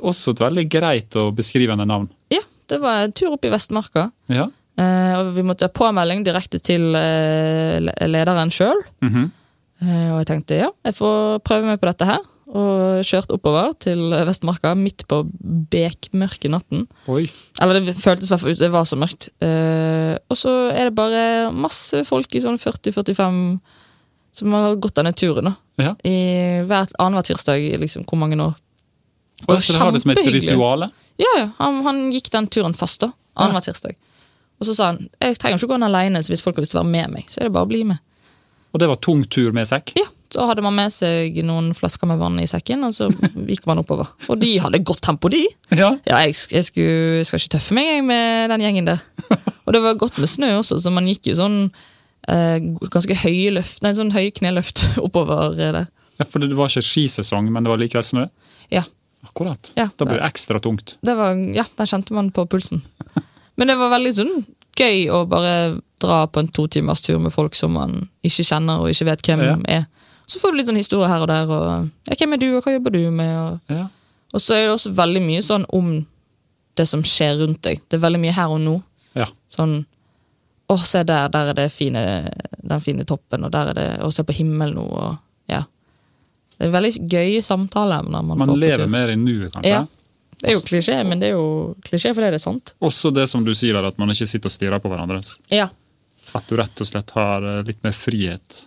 [0.01, 2.09] Også et veldig greit og beskrivende navn.
[2.33, 4.09] Ja, det var en tur opp i Vestmarka.
[4.31, 4.49] Ja.
[4.79, 8.79] Eh, og vi måtte ha påmelding direkte til eh, lederen sjøl.
[9.05, 9.31] Mhm.
[9.83, 12.21] Eh, og jeg tenkte ja, jeg får prøve meg på dette her.
[12.53, 15.23] Og kjørte oppover til Vestmarka midt på
[15.73, 16.83] bekmørke natten.
[17.09, 17.23] Oi.
[17.63, 19.29] Eller det føltes i hvert fall ut, det var så mørkt.
[19.41, 23.39] Eh, og så er det bare masse folk i sånn 40-45
[24.33, 25.49] som har gått denne turen.
[25.49, 25.55] da.
[25.81, 25.95] Ja.
[26.05, 28.53] I hver annenhver tirsdag i liksom hvor mange år.
[29.47, 30.87] Og så har det som et ritual?
[31.21, 31.33] ja.
[31.59, 33.11] Han, han gikk den turen fast, da.
[33.35, 33.95] Annenhver tirsdag.
[34.61, 36.63] Og så sa han jeg trenger ikke å gå den alene, så hvis folk har
[36.65, 38.01] lyst til å være med meg, så er det bare å bli med.
[38.73, 39.91] Og det var tung tur med sekk?
[39.99, 43.09] Ja, Så hadde man med seg noen flasker med vann i sekken, og så
[43.51, 44.07] gikk man oppover.
[44.33, 45.43] Og de hadde godt tempo, de.
[45.69, 45.91] Ja.
[46.09, 49.03] Ja, jeg, jeg, skulle, jeg skal ikke tøffe meg jeg, med den gjengen der.
[49.67, 51.59] Og det var godt med snø også, så man gikk jo sånn
[52.27, 52.57] eh,
[52.91, 55.85] ganske høye løft, nei, sånn høye kneløft oppover eh, der.
[56.17, 58.25] ja, For det var ikke skisesong, men det var likevel snø?
[58.73, 58.83] Ja,
[59.23, 59.71] Akkurat.
[59.79, 59.87] Ja.
[59.97, 60.97] Da ble det ekstra tungt.
[61.01, 62.81] det var, ja, der kjente man på pulsen.
[63.57, 64.35] Men det var veldig sånn
[64.75, 68.81] gøy å bare dra på en to timers tur med folk som man ikke kjenner
[68.81, 69.57] og ikke vet hvem Ja.
[69.79, 69.85] er.
[70.27, 72.63] Så får du litt sånn historie her og der, og ja, hvem er du, og
[72.65, 73.35] hva jobber du med?
[73.37, 73.87] og Ja.
[74.33, 75.91] Og så er det også veldig mye sånn om
[76.75, 77.81] det som skjer rundt deg.
[77.87, 78.81] Det er veldig mye her og nå.
[79.15, 79.27] ja.
[79.49, 79.85] Sånn
[80.71, 82.01] Å, se der, der er det fine,
[82.63, 85.17] den fine toppen, og der er det Å, se på himmelen nå, og
[85.51, 85.63] ja.
[86.63, 89.73] Det er veldig gøye samtaleemner man, Man lever mer i nuet, kanskje?
[89.73, 89.83] Ja.
[90.39, 92.71] Det er jo klisjé, men det er jo klisjé fordi det er sant.
[92.83, 95.19] Også det som du sier der, at man ikke sitter og stirrer på hverandre.
[95.51, 95.67] Ja.
[96.35, 98.63] At du rett og slett har eh, litt mer frihet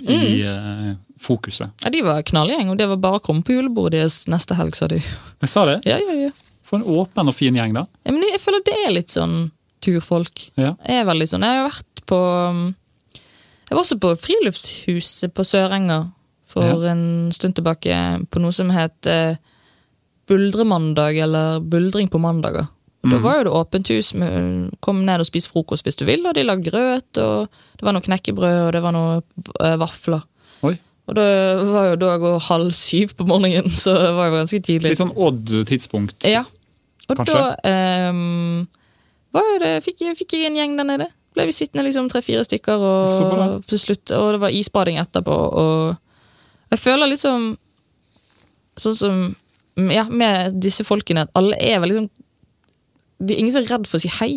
[0.00, 0.88] i Mm.
[0.90, 1.70] eh, fokuset.
[1.84, 4.74] ja de var knallgjeng, og det var bare å komme på julebordet deres neste helg,
[4.76, 5.00] sa de.
[5.00, 5.80] Jeg sa det.
[5.88, 6.30] Ja, ja, ja.
[6.64, 7.86] For en åpen og fin gjeng, da.
[8.04, 9.50] ja men jeg føler det er litt sånn
[9.84, 10.46] turfolk.
[10.56, 10.72] Ja.
[10.88, 12.16] Jeg er veldig sånn, jeg har vært på
[12.48, 12.62] um,
[13.68, 15.98] Jeg var også på Friluftshuset på Sørenga
[16.54, 17.98] for en stund tilbake,
[18.30, 19.36] på noe som het eh,
[20.30, 22.66] Buldremandag, eller Buldring på mandager.
[23.04, 23.10] Mm.
[23.12, 24.14] Da var jo det åpent hus.
[24.16, 27.84] Med, kom ned og spis frokost hvis du vil, og de lagde grøt, og det
[27.84, 29.18] var noe knekkebrød, og det var noe
[29.60, 30.24] eh, vafler.
[30.64, 30.76] Oi.
[31.04, 31.26] Og det
[31.68, 34.94] var jo dag og halv syv på morgenen, så det var jo ganske tidlig.
[34.94, 36.24] Litt sånn odd tidspunkt.
[36.24, 36.46] Ja.
[37.04, 37.36] Og Kanskje?
[37.36, 38.14] da
[39.34, 41.10] var jo det, fikk, jeg- fikk jeg en gjeng der nede.
[41.34, 45.34] Ble vi sittende liksom tre-fire stykker, og, og, slutt, og det var isbading etterpå.
[45.34, 45.96] Og
[46.70, 47.56] jeg føler liksom
[48.74, 49.18] Sånn som
[49.94, 52.08] ja, med disse folkene, at alle er veldig sånn
[53.22, 54.32] Det er ingen som er redd for å si hei.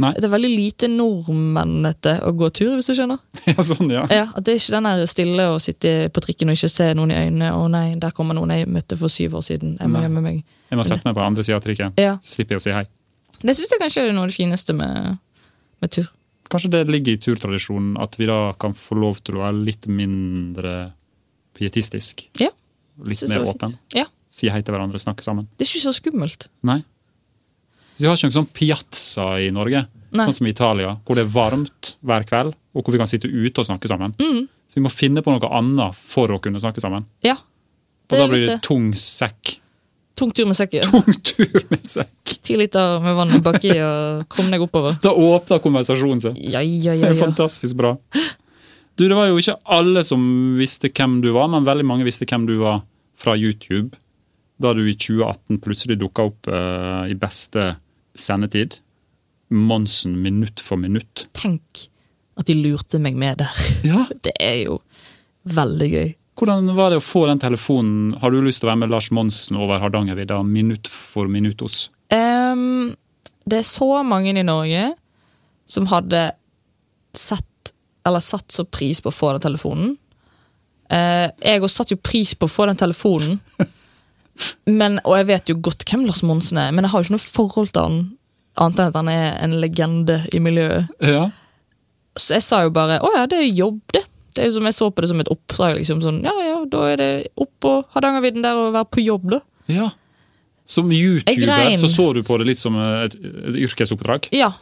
[0.00, 0.10] Nei.
[0.16, 3.20] Det er veldig lite nordmennete å gå tur, hvis du skjønner.
[3.50, 4.04] Ja, sånn, ja.
[4.10, 6.86] Ja, At det er ikke den der stille å sitte på trikken og ikke se
[6.96, 7.50] noen i øynene.
[7.54, 9.76] 'Å nei, der kommer noen jeg møtte for syv år siden.
[9.80, 11.94] Jeg må gjemme meg.' Jeg må sette meg på andre sida av trikken.
[12.00, 12.86] Ja, Så slipper jeg å si hei.
[13.40, 15.18] Det syns jeg kanskje er noe av det fineste med,
[15.82, 16.08] med tur.
[16.50, 19.86] Kanskje det ligger i turtradisjonen at vi da kan få lov til å være litt
[19.86, 20.92] mindre
[21.60, 22.26] pietistisk.
[22.40, 22.50] Ja,
[23.06, 23.76] Litt mer åpen.
[23.96, 25.48] Ja, Si hei til hverandre, snakke sammen.
[25.58, 26.46] Det er ikke så skummelt.
[26.66, 26.78] Nei.
[27.98, 29.82] Vi har ikke noen sånn piazza i Norge,
[30.14, 30.24] Nei.
[30.24, 33.28] sånn som i Italia, hvor det er varmt hver kveld, og hvor vi kan sitte
[33.28, 34.14] ute og snakke sammen.
[34.22, 34.46] Mm.
[34.70, 37.08] Så vi må finne på noe annet for å kunne snakke sammen.
[37.26, 37.34] Ja.
[37.36, 38.62] Og da er blir det litt...
[38.64, 39.56] tung sekk.
[40.20, 40.86] Tung tur med sekken.
[40.86, 42.34] Tung tur med sekk!
[42.46, 44.96] Ti liter med vann baki og kom deg oppover.
[45.02, 46.38] Da åpner konversasjonen seg.
[46.40, 47.20] Ja, ja, Det ja, er ja.
[47.20, 47.96] fantastisk bra.
[49.00, 50.20] Du, Det var jo ikke alle som
[50.58, 52.82] visste hvem du var, men veldig mange visste hvem du var
[53.16, 53.96] fra YouTube.
[54.60, 57.78] Da du i 2018 plutselig dukka opp uh, i beste
[58.12, 58.76] sendetid.
[59.56, 61.24] Monsen minutt for minutt.
[61.32, 61.86] Tenk
[62.36, 63.64] at de lurte meg med der.
[63.88, 64.04] Ja.
[64.28, 64.82] Det er jo
[65.48, 66.12] veldig gøy.
[66.36, 68.14] Hvordan var det å få den telefonen?
[68.20, 71.86] Har du lyst til å være med Lars Monsen over Hardangervidda minutt for minuttos?
[72.12, 72.92] Um,
[73.48, 74.90] det er så mange i Norge
[75.64, 76.34] som hadde
[77.16, 77.48] sett
[78.06, 79.96] eller satt så pris på å få den telefonen.
[80.90, 83.40] Eh, jeg også satte jo pris på å få den telefonen.
[84.80, 87.12] Men, og jeg vet jo godt hvem Lars Monsen er, men jeg har jo ikke
[87.18, 87.98] noe forhold til han
[88.60, 90.88] annet enn at han er en legende i miljøet.
[91.04, 91.26] Ja.
[92.16, 94.02] Så jeg sa jo bare å ja, det er jobb, det.
[94.36, 95.76] Det er som Jeg så på det som et oppdrag.
[95.76, 99.30] liksom sånn, Ja ja, da er det opp på Hardangervidda der og være på jobb,
[99.36, 99.40] da.
[99.72, 99.90] ja.
[100.70, 104.28] Som YouTuber så så du på det litt som et, et yrkesoppdrag.
[104.30, 104.52] Ja.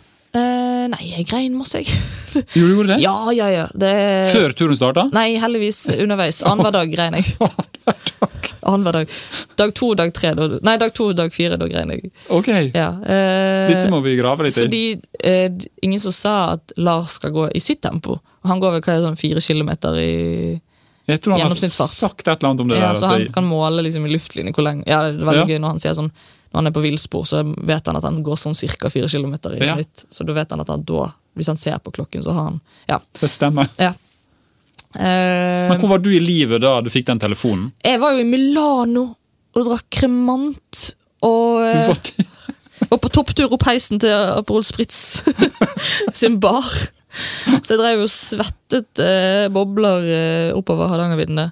[0.88, 1.88] Nei, jeg grein masse, jeg.
[2.57, 2.98] Gjorde du det?
[3.03, 3.64] Ja, ja, ja.
[3.77, 3.92] Det...
[4.33, 5.09] Før turen starta?
[5.12, 6.40] Nei, heldigvis underveis.
[6.48, 7.35] Annenhver dag grein jeg.
[8.68, 9.12] Annenhver dag.
[9.61, 12.11] Dag to, dag tre, da, nei, dag to, dag fire, da grein jeg.
[12.35, 14.64] Ok, Ja, eh, dette må vi grave litt i.
[14.64, 14.83] fordi
[15.24, 18.18] eh, ingen som sa at Lars skal gå i sitt tempo.
[18.48, 20.11] Han går vel hva er sånn fire kilometer i
[21.09, 21.57] Jeg tror han har
[21.88, 22.98] sagt et eller annet om det ja, der.
[23.01, 25.48] Så han kan måle liksom i luftlinje hvor lenge Ja, det er veldig Ja.
[25.57, 26.12] gøy når han sier sånn
[26.52, 29.52] Når han er på villspor, så vet han at han går sånn cirka fire kilometer
[29.56, 29.74] i Ja.
[29.74, 30.04] snitt.
[30.11, 32.61] Så da vet han at han da, hvis han ser på klokken, så har han
[32.88, 32.98] Ja.
[33.20, 33.68] det stemmer.
[33.78, 33.92] ja.
[34.94, 37.72] Eh, Men hvor var du i livet da du fikk den telefonen?
[37.84, 39.02] jeg var jo i Milano
[39.54, 41.98] og drakk kremant og eh, var,
[42.88, 45.22] var på topptur opp heisen til Aperol Spritz
[46.20, 46.64] sin bar.
[47.62, 51.50] Så jeg drev og svettet eh, bobler eh, oppover Hardangervidda.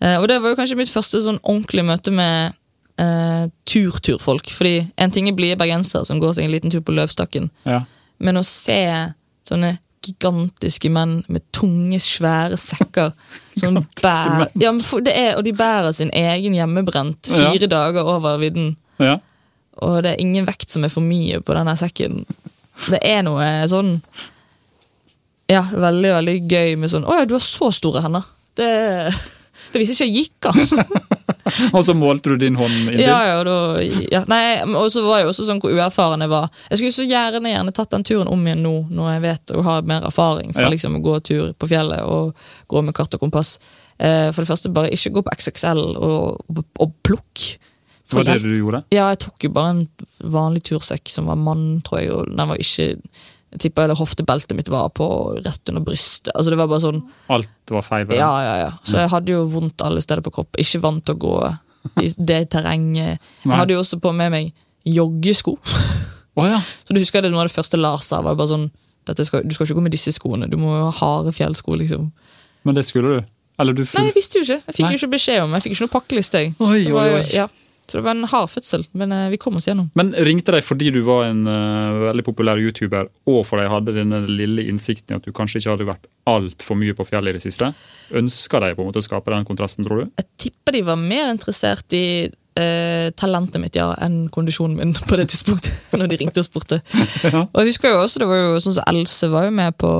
[0.00, 2.54] Eh, og det var jo kanskje mitt første sånn ordentlige møte med
[2.98, 4.50] eh, tur-turfolk.
[4.52, 7.82] Fordi en ting er blide bergensere som går seg en liten tur på Løvstakken, ja.
[8.18, 8.80] men å se
[9.48, 13.12] sånne gigantiske menn med tunge, svære sekker
[13.60, 14.72] som bærer ja,
[15.12, 17.70] er, Og de bærer sin egen hjemmebrent fire Ja.
[17.70, 18.76] dager over vidden.
[18.98, 19.18] ja.
[19.82, 22.26] Og det er ingen vekt som er for mye på denne sekken.
[22.90, 23.94] Det er noe sånn
[25.50, 28.26] Ja, veldig veldig gøy med sånn Å ja, du har så store hender.
[28.58, 28.68] Det,
[29.72, 30.60] det visste ikke jeg gikk an.
[31.76, 33.02] Og så målte du din hånd inntil?
[33.02, 34.20] Ja, ja, da, ja.
[34.30, 36.46] Nei, og så var jeg også sånn hvor uerfaren jeg var.
[36.70, 39.64] Jeg skulle så gjerne gjerne tatt den turen om igjen nå, når jeg vet og
[39.66, 40.70] har mer erfaring fra Ja.
[40.72, 42.38] liksom å gå tur på fjellet og
[42.70, 43.56] gå med kart og kompass.
[43.98, 47.44] Eh, for det første, bare ikke gå på XXL og, og, og plukk.
[48.12, 48.84] Det var det du gjorde?
[48.94, 49.84] Ja, jeg tok jo bare en
[50.32, 52.12] vanlig tursekk som var mann, tror jeg.
[52.14, 52.88] Og den var ikke
[53.52, 55.06] Jeg tipper det hoftebeltet mitt var på
[55.44, 56.32] rett under brystet.
[56.32, 58.08] Altså det var bare sånn Alt var feil?
[58.16, 58.70] Ja, ja, ja.
[58.88, 60.62] Så jeg hadde jo vondt alle steder på kroppen.
[60.62, 61.34] Ikke vant til å gå
[62.00, 63.20] i det terrenget.
[63.44, 64.52] Jeg hadde jo også på med meg
[64.88, 65.56] joggesko.
[66.38, 66.62] Oh, ja.
[66.86, 68.22] Så du husker det noe av det første Lars sa?
[68.24, 68.70] var bare sånn
[69.18, 71.76] skal, Du skal ikke gå med disse skoene, du må jo ha harde fjellsko.
[71.76, 72.08] liksom
[72.64, 73.32] Men det skulle du?
[73.60, 74.62] Eller du Nei, jeg visste jo ikke.
[74.64, 74.92] Jeg fikk Nei.
[74.94, 76.42] jo ikke beskjed om Jeg fikk ikke noe pakkeliste.
[76.56, 77.24] Oi, oi, oi.
[77.34, 77.48] Ja.
[77.86, 79.90] Så det var en hard fødsel, men eh, vi kom oss gjennom.
[79.98, 83.96] Men ringte de fordi du var en uh, veldig populær YouTuber, og fordi de hadde
[83.96, 87.40] denne lille innsikten i at du kanskje ikke hadde vært altfor mye på fjellet i
[87.40, 87.72] det siste?
[88.16, 90.14] Ønska de på en måte å skape den kontrasten, tror du?
[90.22, 95.18] Jeg tipper de var mer interessert i eh, talentet mitt ja, enn kondisjonen min på
[95.18, 95.74] det tidspunktet.
[95.98, 96.82] når de ringte og spurte.
[97.22, 97.44] Ja.
[97.44, 99.90] Og jeg husker jo også, det var jo sånn som Else var jo med på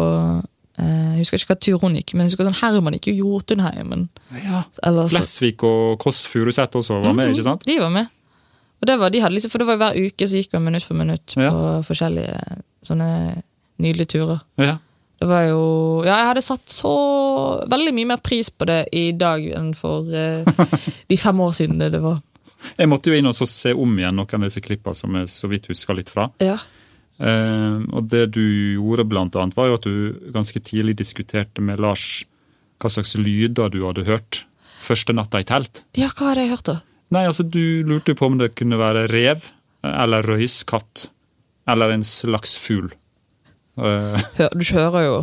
[0.79, 4.07] Jeg husker ikke hva tur hun gikk, men jeg husker sånn Herman gikk jo Jotunheimen.
[4.33, 4.63] ja.
[4.89, 7.67] Lesvik Flesvig og Kåss Furuseth også var med, ikke sant?
[7.69, 8.09] De var med.
[8.83, 10.83] Og det var, de hadde liksom, For det var hver uke så gikk man minutt
[10.89, 11.51] for minutt Ja.
[11.53, 12.41] på forskjellige
[12.83, 13.43] sånne
[13.79, 14.41] nydelige turer.
[14.59, 14.79] Ja.
[15.23, 16.91] Det var jo Ja, jeg hadde satt så
[17.71, 20.43] veldig mye mer pris på det i dag enn for eh,
[21.09, 22.19] de fem år siden det, det var.
[22.79, 25.29] Jeg måtte jo inn og så se om igjen noen av disse klippene som jeg
[25.31, 26.29] så vidt husker litt fra.
[26.43, 26.57] Ja.
[27.23, 28.43] Eh, og det du
[28.75, 32.25] gjorde, blant annet, var jo at du ganske tidlig diskuterte med Lars
[32.83, 34.43] hva slags lyder du hadde hørt
[34.83, 35.85] første natta i telt.
[35.95, 36.81] ja, hva hadde jeg hørt, da?
[37.13, 39.45] Nei, altså Du lurte på om det kunne være rev,
[39.85, 41.11] eller røyskatt,
[41.71, 42.91] eller en slags fugl.
[43.79, 45.15] Eh, Hør, du hører jo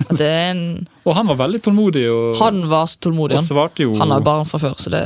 [0.00, 0.62] at det er en
[1.04, 3.36] og han var veldig tålmodig, og, Han var så tålmodig.
[3.36, 5.02] og Han, svarte jo han har barn fra før, så det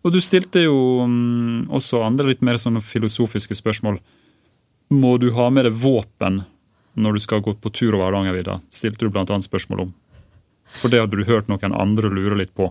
[0.00, 3.98] Og du stilte jo mm, også andre litt mer sånne filosofiske spørsmål.
[4.90, 6.42] Må du ha med deg våpen
[7.00, 8.58] når du skal gå på tur over Hardangervidda?
[8.74, 9.92] Stilte du annet spørsmål om.
[10.80, 12.70] For det hadde du hørt noen andre lure litt på.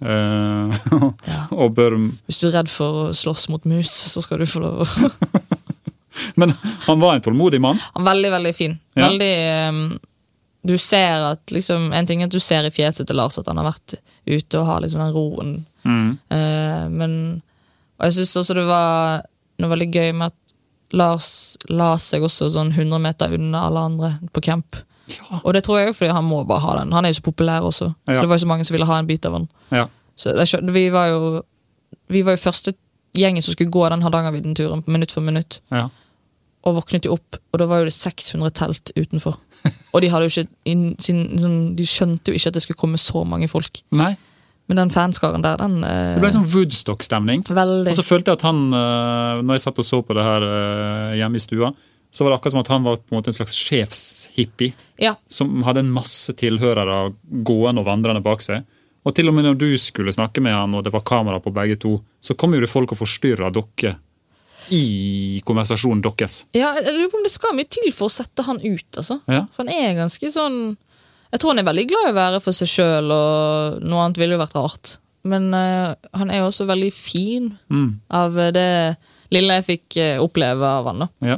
[0.00, 0.78] Eh,
[1.30, 1.46] Ja.
[1.52, 4.62] og bør Hvis du er redd for å slåss mot mus, så skal du få
[4.64, 4.80] lov.
[4.84, 5.10] å-
[6.40, 6.52] Men
[6.86, 7.78] han var en tålmodig mann.
[7.94, 8.78] Han veldig, veldig fin.
[8.96, 9.08] Ja.
[9.08, 9.34] Veldig
[9.68, 9.98] um,
[10.66, 13.46] Du ser at liksom En ting er at du ser i fjeset til Lars at
[13.48, 13.94] han har vært
[14.28, 15.52] ute og har liksom den roen.
[15.84, 16.10] Mm.
[16.32, 17.14] uh, men
[18.00, 19.22] Og jeg syns også det var
[19.60, 20.39] noe veldig gøy med at
[20.96, 24.76] Lars la seg også sånn 100 meter unna alle andre på camp.
[25.42, 26.92] Og det tror jeg jo fordi han må bare ha den.
[26.94, 27.88] Han er jo så populær også.
[28.06, 28.14] Ja.
[28.14, 29.48] Så det var jo så mange som ville ha en bit av han.
[29.74, 29.86] Ja.
[30.18, 31.42] Så det, vi var jo
[32.10, 32.74] Vi var jo første
[33.16, 35.60] gjengen som skulle gå den Hardangervidden-turen minutt for minutt.
[35.70, 35.88] ja.
[36.62, 39.38] Og våknet jo opp, og da var jo det 600 telt utenfor.
[39.94, 43.22] Og de hadde jo ikke liksom, De skjønte jo ikke at det skulle komme så
[43.24, 43.80] mange folk.
[43.96, 44.10] Nei,
[44.70, 47.42] Men den fanskaren der, den eh, Det ble sånn Woodstock-stemning.
[47.50, 50.46] Og så følte jeg at han, eh, når jeg satt og så på det her
[50.46, 51.72] eh, hjemme i stua,
[52.10, 54.76] så var det akkurat som at han var på en måte en slags sjefshippie.
[55.02, 57.00] Ja, som hadde en masse tilhørere
[57.46, 58.62] gående og vandrende bak seg.
[59.06, 61.52] Og til og med når du skulle snakke med han, og det var kamera på
[61.56, 63.96] begge to, så kom jo det folk og forstyrra dere
[64.70, 66.44] i konversasjonen deres.
[66.54, 69.18] ja, jeg lurer på om det skal mye til for å sette han ut, altså.
[69.26, 69.46] Ja.
[69.50, 70.60] For han er ganske sånn
[71.30, 74.18] Jeg tror han er veldig glad i å være for seg sjøl, og noe annet
[74.18, 74.96] ville jo vært rart.
[75.30, 78.00] Men uh, han er jo også veldig fin Mm.
[78.10, 78.96] av det
[79.30, 81.04] lille jeg fikk eh, oppleve av han.
[81.04, 81.36] da Ja.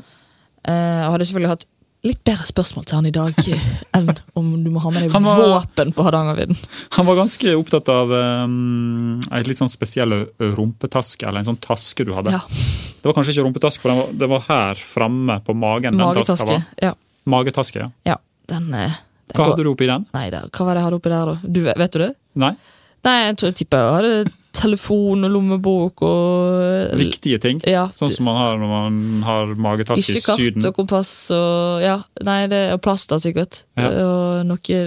[0.62, 1.66] Uh, og hadde selvfølgelig hatt
[2.07, 3.66] litt bedre spørsmål til han i dag eh,
[3.98, 6.57] enn om du må ha med deg var- våpen på Hardangervidda.
[6.96, 12.07] Han var ganske opptatt av um, ei litt sånn spesiell rumpetaske, eller en sånn taske
[12.09, 12.33] du hadde.
[12.35, 12.40] Ja.
[13.02, 15.98] Det var kanskje ikke rumpetaske, for den var, det var her framme på magen.
[15.98, 16.62] den taska var.
[16.81, 16.94] Ja.
[17.28, 17.90] Magetaske, ja.
[18.14, 18.18] ja.
[18.50, 18.92] Den, Uh, den
[19.37, 20.07] Hva hadde du oppi den?
[20.14, 21.53] Nei, der, hva var det jeg hadde oppi der, da?
[21.57, 22.12] Du, vet- du det?
[22.42, 22.53] Nei?
[23.03, 27.62] Nei, jeg tror jeg tipper jeg hadde telefon og lommebok og Viktige ting?
[27.66, 27.87] Ja.
[27.97, 30.61] Sånn som man har når man har magetaske i Syden?
[30.61, 31.97] Ikke kart og kompass og Ja,
[32.29, 33.62] nei, det er plaster, sikkert.
[33.81, 33.88] Ja.
[33.88, 34.83] Og noe,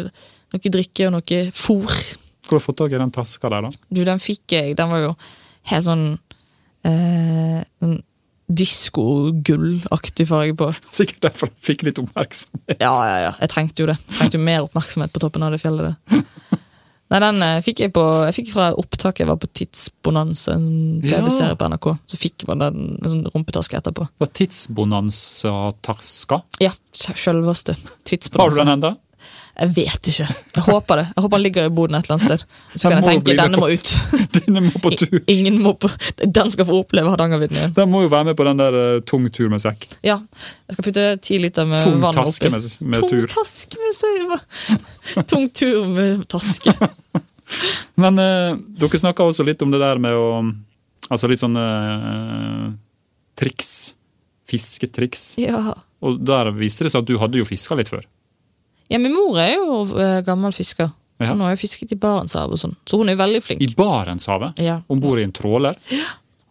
[0.54, 1.90] noe drikke og noe fôr.
[2.46, 3.86] Hvor har du fått tak i den taska der, da?
[3.90, 4.76] Du, den fikk jeg.
[4.78, 5.14] Den var jo
[5.72, 6.06] helt sånn
[6.86, 7.98] eh, sånn
[8.48, 10.70] Disko-gullaktig farge på.
[10.96, 12.78] Sikkert derfor du fikk litt oppmerksomhet.
[12.80, 13.34] Ja, ja, ja.
[13.42, 13.98] Jeg trengte jo det.
[14.10, 15.96] Jeg trengte jo mer oppmerksomhet på toppen av det fjellet.
[16.12, 16.22] det.
[17.14, 21.04] Nei, den eh, fikk jeg på Jeg fikk fra opptaket jeg var på Tidsbonanza, en
[21.06, 21.88] TV-serie på NRK.
[22.10, 24.08] Så fikk man den en sånn rumpetaske etterpå.
[24.22, 26.40] Var Tidsbonanza-taska.
[26.66, 28.96] Ja, sjølveste Har du den enda?
[29.56, 30.26] Jeg vet ikke.
[30.28, 31.04] Jeg håper det.
[31.16, 32.42] Jeg håper han ligger i boden et eller annet sted.
[32.76, 33.92] Så Den kan jeg tenke denne må ut.
[34.38, 35.16] denne må på tur.
[35.32, 37.76] Ingen må på Den skal få oppleve Hardangervidda igjen.
[37.78, 39.88] Den må jo være med på den der uh, tung tur med sekk.
[40.04, 40.18] Ja.
[40.68, 42.52] Jeg skal putte ti liter med Tung vann oppi.
[42.52, 43.28] med, med Tung tur.
[43.32, 44.36] taske med seg.
[45.32, 46.76] Tung tur med taske.
[48.04, 50.30] Men uh, dere snakka også litt om det der med å
[51.06, 52.70] Altså litt sånne uh,
[53.38, 53.94] triks.
[54.50, 55.36] Fisketriks.
[55.38, 55.76] Ja.
[56.02, 58.02] Og der viste det seg at du hadde jo fiska litt før.
[58.92, 60.92] Ja, min mor er jo eh, gammel fisker.
[61.22, 61.32] Ja.
[61.32, 63.64] Hun har jo fisket i Barentshavet og sånn, så hun er jo veldig flink.
[63.64, 64.60] I Barentshavet.
[64.64, 64.82] Ja.
[64.92, 65.78] Hun bor i en tråler.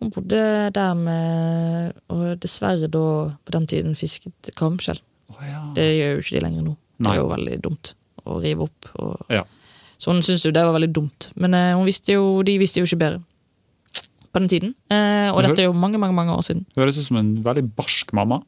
[0.03, 0.39] Hun bodde
[0.75, 3.05] der med Og dessverre da
[3.39, 4.99] på den tiden fisket kamskjell.
[5.77, 6.75] Det gjør jo ikke de lenger nå.
[6.99, 7.93] Det er jo veldig dumt
[8.25, 8.91] å rive opp.
[9.03, 9.15] Og...
[9.33, 9.45] Ja.
[10.01, 11.31] Så hun syntes jo det var veldig dumt.
[11.41, 13.23] Men uh, visste jo, de visste jo ikke bedre
[14.35, 14.75] på den tiden.
[14.91, 16.65] Uh, og dette er jo mange mange, mange år siden.
[16.79, 18.43] Høres ut som en veldig barsk mamma.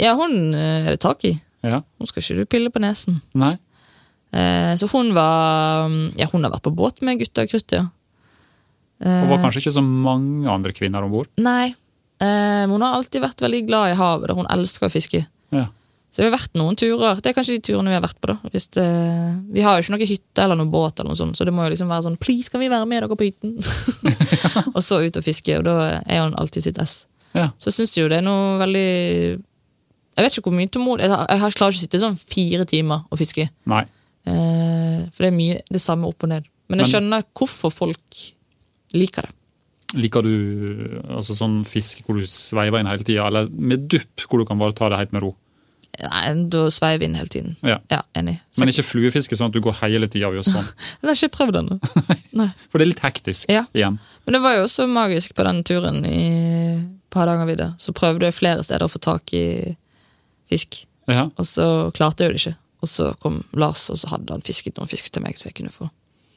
[0.00, 1.36] Ja, hun uh, er det tak i.
[1.64, 1.80] Ja.
[1.98, 3.20] Hun skal ikke du pille på nesen.
[3.40, 3.54] Nei.
[4.34, 7.86] Eh, så hun var Ja, hun har vært på båt med gutta og krutt, ja.
[9.04, 11.30] Eh, Og var kanskje ikke så mange andre kvinner om bord.
[11.38, 11.72] Nei.
[12.22, 14.28] Eh, hun har alltid vært veldig glad i havet.
[14.30, 14.36] Da.
[14.38, 15.24] Hun elsker å fiske.
[15.54, 15.66] Ja.
[16.14, 17.18] Så vi har vært noen turer.
[17.18, 18.30] Det er kanskje de turene vi har vært på.
[18.30, 18.84] da Hvis det,
[19.52, 21.64] Vi har jo ikke noe hytte eller noen båt, eller noe sånt, så det må
[21.66, 23.56] jo liksom være sånn Please, kan vi være med dere på hytten?
[24.76, 25.74] og så ut og fiske, og da
[26.06, 27.06] er hun alltid sitt ess.
[27.34, 27.48] Ja.
[27.58, 29.42] Så syns jo det er noe veldig
[30.16, 32.64] Jeg vet ikke hvor mye tålmodig Jeg, har- jeg klarer ikke å sitte sånn fire
[32.70, 33.48] timer og fiske.
[33.66, 33.84] Nei.
[34.26, 36.44] Eh, for det er mye det samme opp og ned.
[36.68, 38.20] Men jeg skjønner hvorfor folk
[38.94, 39.32] liker det.
[39.94, 44.40] Liker du altså sånn fiske hvor du sveiver inn hele tida, eller med dupp hvor
[44.40, 45.34] du kan bare ta det helt med ro?
[46.02, 47.56] Nei, Da sveiver vi inn hele tiden.
[47.62, 47.76] Ja.
[47.92, 48.40] Ja, enig.
[48.50, 50.66] Så, Men ikke fluefiske sånn at du går hele tida og gjør sånn.
[51.02, 51.76] jeg har ikke prøvd ennå.
[52.40, 52.48] Nei.
[52.70, 53.66] For det er litt hektisk Ja.
[53.74, 54.00] igjen.
[54.26, 56.24] Men det var jo også magisk på den turen i,
[57.14, 57.76] Hardangervidda.
[57.78, 59.76] Så prøvde jeg flere steder å få tak i
[60.54, 61.26] fisk, Ja.
[61.36, 62.56] og så klarte jeg det ikke.
[62.84, 65.54] Og så kom Lars, og så hadde han fisket noen fisk til meg så jeg
[65.60, 65.90] kunne få.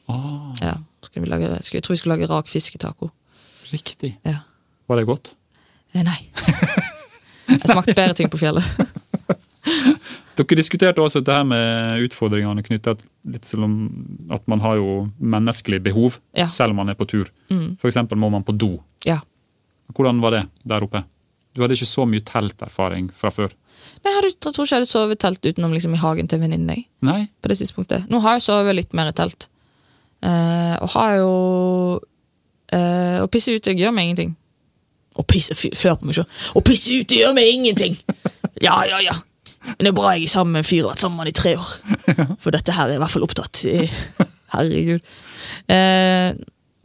[0.08, 3.10] Ah, Ja, skulle vi lage, skulle, Jeg tror vi skulle lage rak fisketaco.
[3.72, 4.14] riktig.
[4.24, 4.38] Ja.
[4.88, 5.34] Var det godt?
[5.94, 6.16] Eh, nei.
[7.48, 8.64] Jeg smakte bedre ting på fjellet.
[10.38, 12.94] Dere diskuterte også det her med utfordringene knytta
[13.42, 13.74] til om
[14.32, 16.46] at man har jo menneskelige behov Ja.
[16.46, 17.28] selv om man er på tur.
[17.50, 17.76] Mm.
[17.82, 18.78] Eksempel må man på do.
[19.04, 19.18] Ja.
[19.92, 21.02] Hvordan var det der oppe?
[21.56, 23.54] Du hadde ikke så mye telterfaring fra før.
[24.04, 26.44] Nei, Jeg, tror ikke jeg hadde sovet i telt utenom liksom, i hagen til en
[26.46, 26.76] venninne.
[27.04, 27.20] Nei?
[27.42, 28.08] på det tidspunktet.
[28.10, 29.48] Nå har jeg sovet litt mer i telt.
[30.26, 31.32] Eh, og har jo
[32.74, 34.34] eh, Å pisse ute gjør meg ingenting.
[35.18, 36.26] Å pisse, Hør på meg sjøl.
[36.58, 37.98] Å pisse ute gjør meg ingenting!
[38.58, 39.12] Ja, ja, ja.
[39.68, 41.34] Men det er bra jeg er sammen med en fyr og har vært sammen i
[41.38, 41.68] tre år.
[42.42, 43.60] For dette her er i hvert fall opptatt.
[44.50, 45.12] Herregud.
[45.70, 46.32] Eh,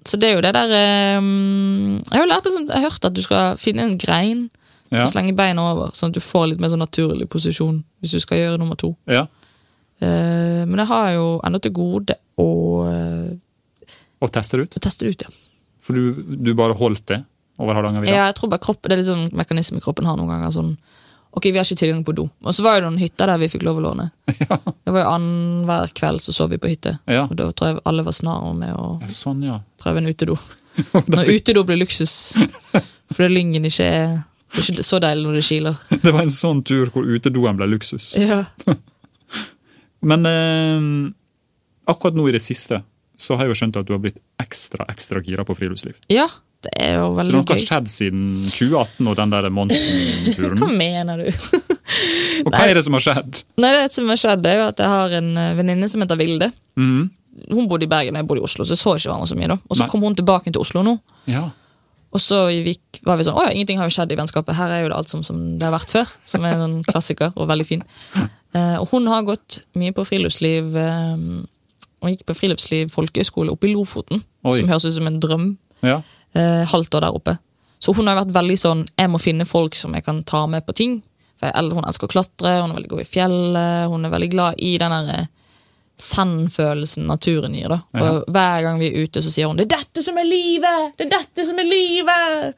[0.05, 3.13] så det er jo det der um, Jeg har lært liksom, jeg har hørt at
[3.15, 4.49] du skal finne en grein
[4.91, 5.01] Ja.
[5.03, 8.19] og slenge beina over, sånn at du får litt mer sånn naturlig posisjon hvis du
[8.19, 8.95] skal gjøre nummer to.
[9.07, 9.25] ja.
[10.03, 12.47] Uh, men jeg har jo ennå til gode å,
[12.83, 13.87] uh,
[14.25, 14.75] Å teste det ut?
[14.77, 15.29] å teste det ut, ja.
[15.83, 17.21] For du, du bare holdt det
[17.61, 18.11] over Hardangervidda?
[18.11, 18.25] ja.
[18.27, 20.51] Jeg tror bare kropp, Det er litt sånn mekanisme kroppen har noen ganger.
[20.51, 20.73] sånn,
[21.34, 22.28] Ok, vi har ikke tilgang på do.
[22.46, 24.10] Og så var det noen hytter der vi fikk lov å låne.
[24.86, 26.98] Det var jo Annenhver kveld så sov vi på hytte.
[27.10, 27.24] Ja.
[27.26, 29.56] Og da tror jeg alle var snarere med å Ja, Sånn, ja.
[29.82, 30.38] prøve en utedo.
[31.13, 32.13] Når utedo blir luksus.
[33.13, 34.13] Fordi lyngen ikke er
[34.54, 35.77] det er ikke så deilig når det kiler.
[36.04, 38.12] Det var en sånn tur hvor utedoen ble luksus.
[38.21, 38.44] Ja.
[40.06, 40.86] Men eh,
[41.90, 42.84] akkurat nå i det siste
[43.17, 45.98] så har jeg jo skjønt at du har blitt ekstra ekstra gira på friluftsliv.
[46.13, 46.27] ja,
[46.63, 47.39] det er jo veldig gøy.
[47.39, 50.77] Så noe har skjedd siden 2018 og den der Hva Monsen-turen.
[50.79, 51.27] mener du?
[52.45, 53.41] Og hva er det som har skjedd?
[53.63, 56.19] Nei, Det som har skjedd, er jo at jeg har en eh, venninne som heter
[56.19, 56.51] Vilde.
[56.79, 57.09] Mm.
[57.49, 59.51] Hun bodde i Bergen, jeg bodde i Oslo, så jeg så ikke hverandre så mye.
[59.51, 59.89] da Og så Nei.
[59.91, 60.97] kom hun tilbake til Oslo nå.
[61.29, 61.47] Ja.
[62.13, 64.53] Og så gikk, var vi sånn Å ja, ingenting har jo skjedd i vennskapet.
[64.53, 66.11] Her er jo det alt som, som det har vært før.
[66.29, 67.81] Som er en klassiker og veldig fin.
[68.53, 70.75] Eh, og hun har gått mye på friluftsliv.
[70.77, 71.23] Eh,
[72.03, 74.21] og gikk på friluftsliv folkehøgskole oppe i Lofoten.
[74.45, 74.57] Oi.
[74.59, 75.47] Som høres ut som en drøm.
[75.81, 76.01] Ja.
[76.36, 77.38] Eh, halvt år der oppe.
[77.79, 80.65] Så hun har vært veldig sånn Jeg må finne folk som jeg kan ta med
[80.65, 81.02] på ting.
[81.38, 83.90] For jeg, Hun elsker å klatre, hun er veldig god i fjellet.
[83.92, 85.27] Hun er veldig glad i den der
[86.04, 87.69] send-følelsen naturen gir.
[87.69, 90.23] da Og Hver gang vi er ute, så sier hun 'Det er dette som er
[90.25, 92.56] livet!' Det er dette som er livet!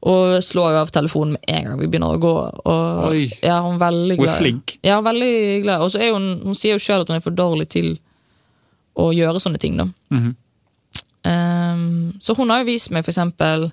[0.00, 2.34] Og slår jo av telefonen med en gang vi begynner å gå.
[2.66, 4.78] Og, ja, hun er veldig Hun er flink.
[4.84, 5.80] Ja, veldig glad.
[5.80, 7.98] Og så er hun, hun sier jo sjøl at hun er for dårlig til
[8.96, 9.76] å gjøre sånne ting.
[9.76, 10.36] da Mhm.
[11.88, 13.70] Ehm, Så hun har jo vist meg for eksempel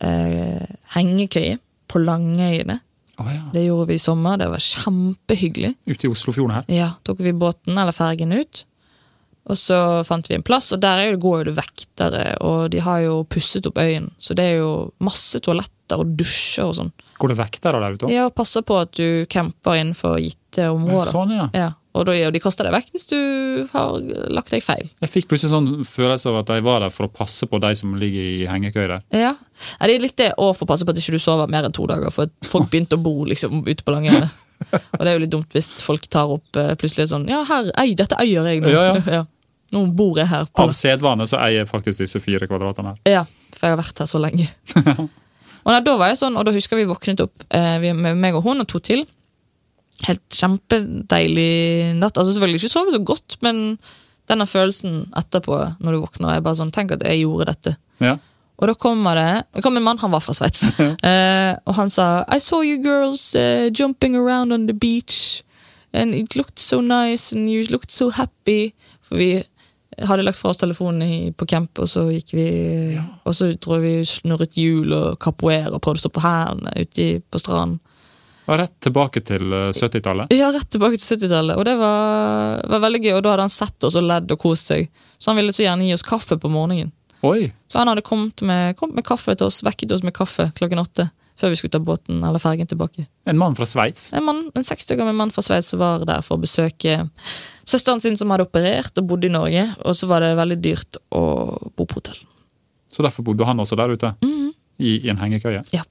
[0.00, 1.58] eh, hengekøye
[1.88, 2.80] på Langøyene.
[3.18, 3.48] Oh, ja.
[3.52, 4.38] Det gjorde vi i sommer.
[4.38, 5.72] Det var kjempehyggelig.
[5.90, 6.66] Ute i Oslofjorden her.
[6.70, 8.64] Ja, tok vi båten eller fergen ut.
[9.48, 13.00] Og så fant vi en plass, og der er går det vektere, og de har
[13.06, 14.10] jo pusset opp øyen.
[14.20, 16.90] Så det er jo masse toaletter og dusjer og sånn.
[17.18, 18.12] Går det vektere der ute òg?
[18.12, 21.08] Ja, og passer på at du camper innenfor gitte områder.
[21.08, 21.48] Sånn, ja.
[21.56, 23.18] Ja, og, de kaster deg vekk hvis du
[23.72, 23.98] har
[24.34, 24.88] lagt deg feil.
[25.02, 27.72] Jeg fikk plutselig sånn følelse av at jeg var der for å passe på de
[27.78, 29.06] som ligger i hengekøye der.
[29.14, 31.66] Ja, ja Det er litt det å få passe på at ikke du sover mer
[31.66, 34.30] enn to dager, for folk begynte å bo liksom ute på Langøyene.
[34.72, 37.68] Og det er jo litt dumt hvis folk tar opp eh, plutselig sånn Ja, her,
[37.78, 38.72] ei, dette eier jeg nå.
[38.72, 39.24] Ja, ja.
[39.74, 40.48] Nå bor jeg her.
[40.48, 43.00] på Av sedvane så eier jeg faktisk disse fire kvadratene her.
[43.18, 44.48] Ja, for jeg har vært her så lenge.
[45.64, 48.16] og da, da var jeg sånn, og da husker vi våknet opp, eh, vi, med
[48.16, 49.04] meg og hun og to til.
[50.06, 52.16] Helt kjempedeilig natt.
[52.16, 53.78] Altså Selvfølgelig ikke sovet så godt, men
[54.28, 57.74] denne følelsen etterpå, når du våkner, er bare sånn Tenk at jeg gjorde dette.
[58.04, 58.18] Ja.
[58.58, 60.66] Og da kommer det Det kom en mann, han var fra Sveits.
[60.78, 65.42] uh, og han sa I saw you girls uh, jumping around on the beach.
[65.92, 68.74] And it looked so nice, and you looked so happy.
[69.00, 69.42] For vi
[70.04, 72.48] hadde lagt fra oss telefonen på camp, og så gikk vi
[73.24, 76.74] Og så tror jeg vi snurret hjul og capoeira og prøvde å stå på hælene
[76.76, 77.78] ute på stranden.
[78.48, 80.32] Og rett tilbake til eh, 70-tallet.
[80.32, 81.58] Ja, rett tilbake til 70-tallet.
[81.60, 83.12] Og det var, var veldig gøy.
[83.18, 84.88] Og da hadde han sett oss og ledd og kost seg.
[85.20, 86.94] Så han ville så gjerne gi oss kaffe på morgenen.
[87.26, 87.50] Oi!
[87.68, 90.80] Så han hadde kommet med, kommet med kaffe til oss, vekket oss med kaffe klokken
[90.80, 91.08] åtte.
[91.38, 93.04] Før vi skulle ta båten eller fergen tilbake.
[93.30, 94.08] En mann fra Sveits.
[94.16, 96.96] En, mann, en 60 år gammel mann fra Sveits var der for å besøke
[97.68, 99.68] søsteren sin som hadde operert og bodde i Norge.
[99.86, 101.22] Og så var det veldig dyrt å
[101.78, 102.18] bo på hotell.
[102.90, 104.10] Så derfor bodde han også der ute.
[104.78, 105.62] I, I en hengekøye.
[105.74, 105.84] Ja.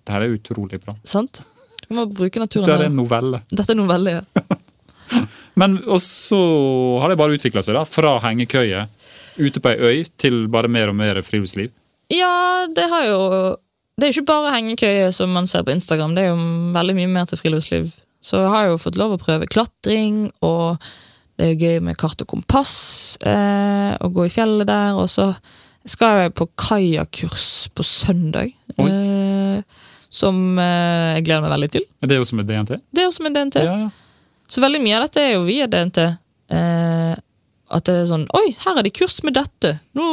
[0.00, 0.96] Dette er utrolig bra.
[1.06, 1.44] Sant?
[1.88, 2.68] Du må bruke naturen.
[2.68, 3.42] Dette er en novelle.
[3.50, 4.58] Dette er novelle, ja.
[5.58, 6.38] Men og så
[7.02, 7.84] har det bare utvikla seg, da.
[7.88, 8.84] Fra hengekøye
[9.38, 11.72] ute på ei øy til bare mer og mer friluftsliv.
[12.12, 13.22] Ja, det har jo
[13.98, 16.42] Det er jo ikke bare hengekøye som man ser på Instagram, det er jo
[16.76, 17.88] veldig mye mer til friluftsliv.
[18.22, 20.78] Så jeg har jo fått lov å prøve klatring, og
[21.38, 25.32] det er gøy med kart og kompass, eh, og gå i fjellet der, og så
[25.88, 28.54] skal jeg på kajakkurs på søndag.
[28.78, 28.86] Oi.
[28.86, 29.62] Eh,
[30.10, 31.86] som eh, jeg gleder meg veldig til.
[32.02, 32.76] Er det som et DNT?
[32.94, 33.62] Det er også med DNT.
[33.64, 33.88] Ja, ja.
[34.48, 35.98] Så veldig mye av dette er jo via DNT.
[36.56, 37.14] Eh,
[37.68, 39.74] at det er sånn Oi, her er det kurs med dette!
[39.98, 40.04] Nå...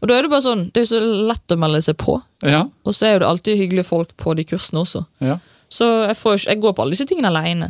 [0.00, 2.14] Og da er det bare sånn, det er jo så lett å melde seg på.
[2.46, 5.04] Ja, Og så er jo det alltid hyggelige folk på de kursene også.
[5.20, 5.40] ja.
[5.70, 7.68] Så jeg, får, jeg går på alle disse tingene aleine.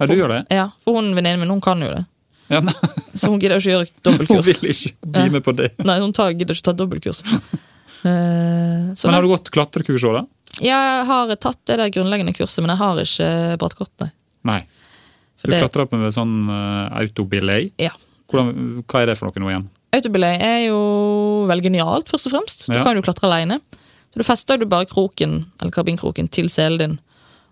[0.00, 0.38] ja du gjør det?
[0.50, 2.00] Ja, for hun venninnen min hun kan jo det.
[2.50, 2.58] Ja,
[3.20, 5.68] Så hun gidder ikke gjøre hun vil ikke bli med på det.
[5.78, 7.22] Nei, hun tar, gidder ikke ta dobbeltkurs.
[8.06, 8.12] Eh,
[8.94, 9.14] så Men nei.
[9.16, 10.20] har du gått klatrekurs òg, da?
[10.62, 13.30] Jeg har tatt det der grunnleggende kurset, men jeg har ikke
[13.60, 14.10] brattkort, nei.
[14.46, 14.60] Nei.
[15.42, 17.72] Du det, klatrer opp med sånn uh, autobillet?
[17.82, 17.92] ja.
[18.26, 19.66] Hvordan, hva er det for noe nå igjen?
[19.94, 20.78] Autobillet er jo
[21.46, 22.64] vel genialt, først og fremst.
[22.66, 22.82] Du Ja.
[22.82, 23.60] kan jo klatre alene.
[24.10, 26.96] Så du fester du bare kroken, eller karbinkroken til selen din.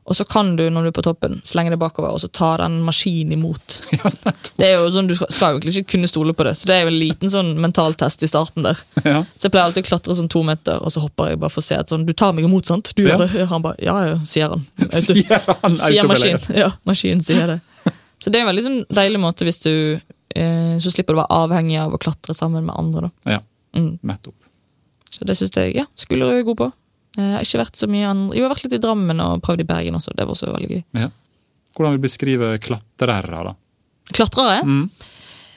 [0.05, 2.51] Og så kan du, når du er på toppen, slenge det bakover, og så ta
[2.61, 3.77] den maskinen imot.
[4.61, 6.69] det er jo sånn, Du skal skal jo egentlig ikke kunne stole på det, så
[6.69, 8.77] det er jo en liten sånn mentaltest i starten der.
[9.05, 9.23] Ja.
[9.33, 11.65] Så jeg pleier alltid å klatre sånn to meter, og så hopper jeg bare for
[11.65, 12.93] å se sånn, du tar meg imot, sant?
[12.95, 13.17] Du Ja.
[13.17, 13.47] gjør det.
[13.49, 14.67] Han bare, ja, ja, sier han.
[14.93, 16.39] Sier han sier maskin.
[16.53, 17.61] Ja, maskinen sier det.
[18.21, 19.73] Så det er en veldig sånn deilig måte hvis du
[20.37, 23.09] eh, Så slipper du å være avhengig av å klatre sammen med andre.
[23.25, 23.39] da.
[23.39, 23.41] Ja,
[23.75, 23.99] Mm.
[24.05, 24.35] nettopp.
[25.11, 26.73] Så det syns jeg ja, Skullerud er god på.
[27.19, 29.21] Eh, Jeg har ikke vært så mye andre Jo, jeg har vært litt i Drammen
[29.25, 30.15] og prøvd i Bergen også.
[30.17, 30.83] Det var også veldig gøy.
[30.99, 31.09] Ja.
[31.75, 33.55] Hvordan vil du beskrive klatrere, da?
[34.15, 34.63] Klatrere?
[34.65, 34.91] Mm.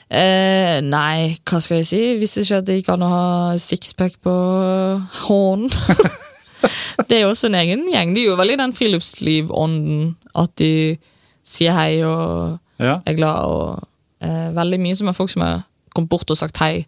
[0.08, 2.00] Eh, nei, hva skal jeg si?
[2.18, 4.34] Visste ikke at det gikk an å ha sixpack på
[5.26, 5.68] hånden.
[7.08, 8.14] det er jo også en egen gjeng.
[8.16, 10.70] De er jo veldig den friluftslivånden at de
[11.46, 13.00] sier hei og Ja.
[13.06, 13.42] er glad.
[13.44, 13.88] og
[14.22, 16.86] eh, Veldig mye som er folk som har kommet bort og sagt hei.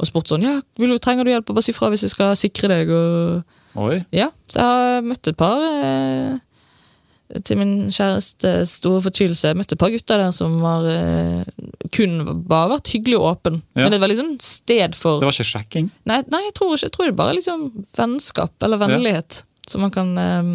[0.00, 2.34] Og spurt sånn ja, vil du, trenger du hjelp, bare si fra hvis jeg skal
[2.36, 2.90] sikre deg.
[2.90, 3.44] og
[3.76, 4.00] Oi.
[4.14, 6.36] Ja, så jeg har møtt et par eh,
[7.44, 9.50] til min kjærestes store fortvilelse.
[9.50, 11.42] Jeg møtte et par gutter der som var eh,
[11.94, 13.58] kun bare vært hyggelig og åpen.
[13.74, 13.84] Ja.
[13.84, 15.90] Men det var liksom sted for Det var ikke sjekking?
[16.08, 17.68] Nei, nei jeg, tror ikke, jeg tror det bare liksom
[17.98, 19.42] vennskap eller vennlighet.
[19.66, 20.50] Som man kan eh,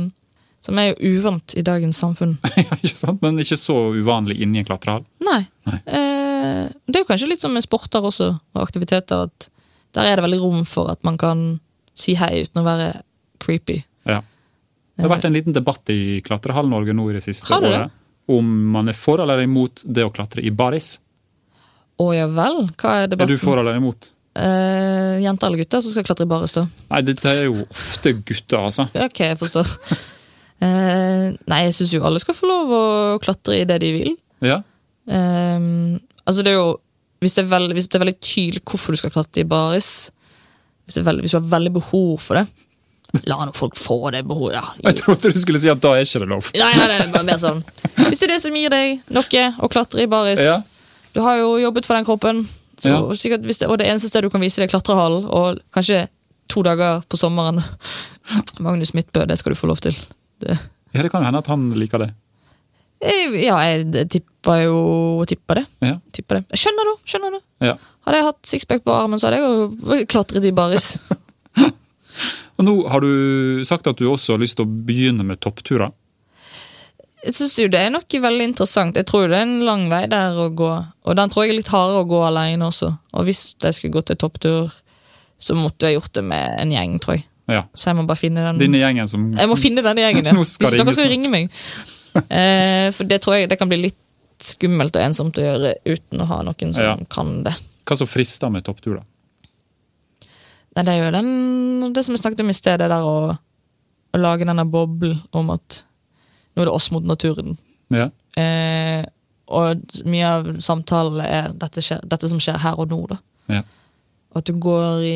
[0.64, 2.38] Som er jo uvant i dagens samfunn.
[2.62, 3.22] Ja, ikke sant?
[3.26, 5.06] Men ikke så uvanlig inni en klatrehall?
[5.26, 5.44] Nei.
[5.68, 5.82] Nei.
[5.86, 9.50] Eh, det er jo kanskje litt som med sporter også, og aktiviteter, at
[9.96, 11.60] der er det veldig rom for at man kan
[11.98, 12.92] si hei uten å være
[13.42, 13.82] creepy.
[14.08, 14.22] Ja.
[14.96, 17.82] Det har vært en liten debatt i Klatrehall-Norge nå i det siste Har det det?
[17.82, 17.98] året.
[18.32, 20.94] Om man er for eller imot det å klatre i baris.
[22.02, 23.34] Å ja vel, hva er debatten?
[23.34, 24.12] Er du for eller imot?
[24.32, 26.64] Uh, jenter eller gutter som skal klatre i baris, da?
[26.94, 28.88] Nei, dette er jo ofte gutter, altså.
[29.08, 29.74] Ok, jeg forstår.
[30.64, 32.84] uh, nei, jeg syns jo alle skal få lov å
[33.24, 34.14] klatre i det de vil.
[34.46, 34.62] Ja,
[35.12, 35.98] Uh,
[36.30, 36.76] altså, det er jo
[37.22, 40.10] hvis det, er veld, hvis det er veldig tydelig hvorfor du skal klatre i baris,
[40.86, 42.46] hvis, det veldig, hvis du har veldig behov for det,
[43.28, 44.56] la nå folk få det behovet.
[44.56, 44.64] Ja.
[44.88, 46.52] Jeg trodde du skulle si at da er ikke det lov.
[46.56, 47.62] Nei, nei, det er bare mer sånn.
[48.08, 50.60] Hvis det er det som gir deg noe å klatre i baris Ja.
[51.14, 52.46] Du har jo jobbet for den kroppen,
[52.80, 53.00] så Ja.
[53.20, 56.08] sikkert, hvis det, og det eneste stedet du kan vise det, er klatrehallen, og kanskje
[56.48, 57.60] to dager på sommeren.
[58.60, 59.92] Magnus Midtbø, det skal du få lov til.
[60.40, 60.58] Det.
[60.94, 62.14] Ja, Det kan hende at han liker det.
[63.02, 65.66] Ja, jeg tipper jo tipper det.
[65.82, 65.96] Ja.
[66.14, 66.46] tipper det.
[66.54, 66.96] Jeg skjønner det.
[67.12, 67.42] skjønner det.
[67.68, 67.76] Ja.
[68.06, 70.98] Hadde jeg hatt sixpack på armen, så hadde jeg jo klatret i baris.
[72.62, 75.90] Og nå har du sagt at du også har lyst til å begynne med toppturer.
[77.22, 78.98] Jeg synes jo det er noe veldig interessant.
[78.98, 80.70] Jeg tror det er en lang vei der å gå.
[81.06, 82.90] Og den tror jeg er litt hardere å gå alene også.
[83.18, 84.74] Og hvis jeg skulle gått en topptur,
[85.42, 87.26] så måtte jeg gjort det med en gjeng, tror jeg.
[87.52, 87.64] Ja.
[87.74, 90.36] Så jeg må bare finne den Denne gjengen som Jeg må finne denne gjengen, ja.
[90.38, 91.50] Hvis dere skal ringes ringe meg.
[92.12, 96.20] Eh, for det tror jeg det kan bli litt skummelt og ensomt å gjøre uten
[96.20, 96.96] å ha noen som Ja.
[97.08, 97.54] kan det.
[97.88, 99.06] Hva som frister med topptur, da?
[100.76, 103.34] Nei, det er jo den, det som jeg snakket om i sted, det der å,
[104.16, 105.82] å lage denne boblen om at
[106.56, 107.58] nå er det oss mot naturen.
[107.92, 108.10] Ja.
[108.40, 109.04] Eh,
[109.52, 113.02] og mye av samtalen er dette, skjer, dette som skjer her og nå.
[113.12, 113.18] da.
[113.52, 113.62] Ja.
[114.32, 115.16] Og at du går i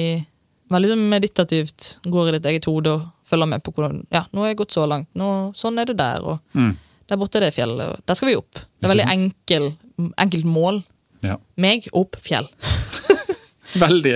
[0.73, 4.47] Veldig meditativt går i ditt eget hode og følger med på hvordan Ja, nå har
[4.49, 5.05] jeg gått så langt.
[5.13, 6.23] Nå, sånn er det der.
[6.25, 6.71] Og Mm.
[7.07, 7.85] der borte er det fjellet.
[7.93, 8.49] Og der skal vi opp.
[8.81, 9.67] Det er veldig enkel,
[10.17, 10.81] enkelt mål.
[11.21, 11.37] ja.
[11.55, 12.49] Meg opp fjell.
[13.79, 14.15] Veldig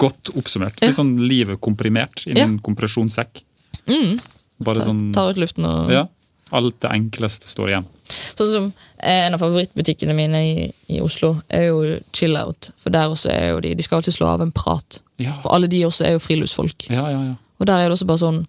[0.00, 0.80] godt oppsummert.
[0.82, 3.42] Litt sånn livet komprimert i en kompresjonssekk.
[3.88, 4.18] Mm.
[4.62, 6.06] Bare sånn Tar ut luften og Ja.
[6.52, 7.86] Alt det enkleste står igjen.
[8.12, 8.64] Sånn som
[8.98, 11.78] eh, En av favorittbutikkene mine i, i Oslo er jo
[12.12, 12.70] Chill Out.
[12.76, 15.00] For der også er jo de De skal alltid slå av en prat.
[15.22, 16.90] Ja, For alle de også er jo friluftsfolk.
[16.90, 17.22] ja, ja.
[17.32, 17.38] ja.
[17.62, 18.40] Og der er det også bare sånn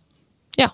[0.60, 0.72] Ja,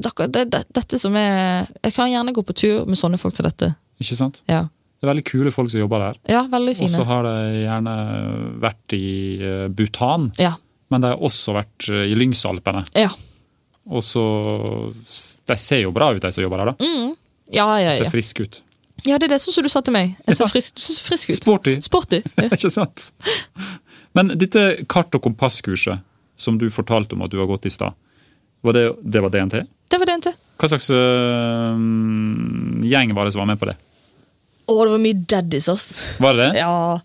[0.00, 3.46] det, det, dette som er Jeg kan gjerne gå på tur med sånne folk som
[3.46, 3.74] dette.
[4.00, 4.40] Ikke sant?
[4.48, 4.66] Ja,
[5.02, 6.18] Det er veldig kule folk som jobber der.
[6.30, 6.86] ja veldig fine.
[6.86, 7.32] Og så har de
[7.64, 7.94] gjerne
[8.62, 9.06] vært i
[9.42, 10.52] eh, Bhutan, Ja,
[10.94, 12.84] men de har også vært eh, i Lyngsalpene.
[12.94, 13.08] ja.
[13.90, 14.22] Og så
[15.48, 16.70] De ser jo bra ut, de som jobber der.
[16.70, 16.86] da.
[16.86, 17.16] Mm.
[17.50, 18.10] Ja, ja, De Ser ja.
[18.14, 18.60] friske ut.
[19.04, 20.12] ja, det er det sånn som du sa til meg.
[20.28, 20.52] Jeg ser Ja.
[20.54, 21.36] frisk, frisk ut.
[21.40, 21.74] Sporty.
[21.82, 22.22] Sporty.
[22.38, 22.46] Ja.
[22.54, 23.08] Ikke sant?
[24.14, 25.98] Men dette kart- og kompasskurset
[26.36, 27.92] som du fortalte om at du har gått i stad,
[28.62, 29.64] var det, det var DNT?
[29.90, 30.30] Det var DNT.
[30.62, 31.74] Hva slags øh,
[32.86, 33.76] gjeng var det som var med på det?
[34.72, 35.86] Å, det var mye daddies, ass.
[36.22, 36.58] Var det det?
[36.62, 36.98] Ja,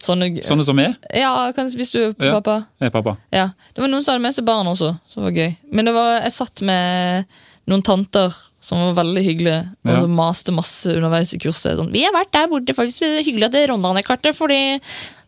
[0.00, 0.94] sånne Sånne som er?
[1.14, 2.32] Ja, kanskje hvis du er Ja.
[2.40, 2.66] pappa.
[2.80, 3.16] Jeg er pappa.
[3.32, 5.56] Ja, Det var noen som hadde med seg barn også, som var gøy.
[5.72, 7.26] Men det var, jeg satt med
[7.68, 10.06] noen tanter som var veldig hyggelige, og Ja.
[10.06, 11.76] maste masse underveis i kurset.
[11.78, 13.02] Sånn, vi har vært der borte, faktisk.
[13.02, 14.80] Er hyggelig at det Rondane-kartet, fordi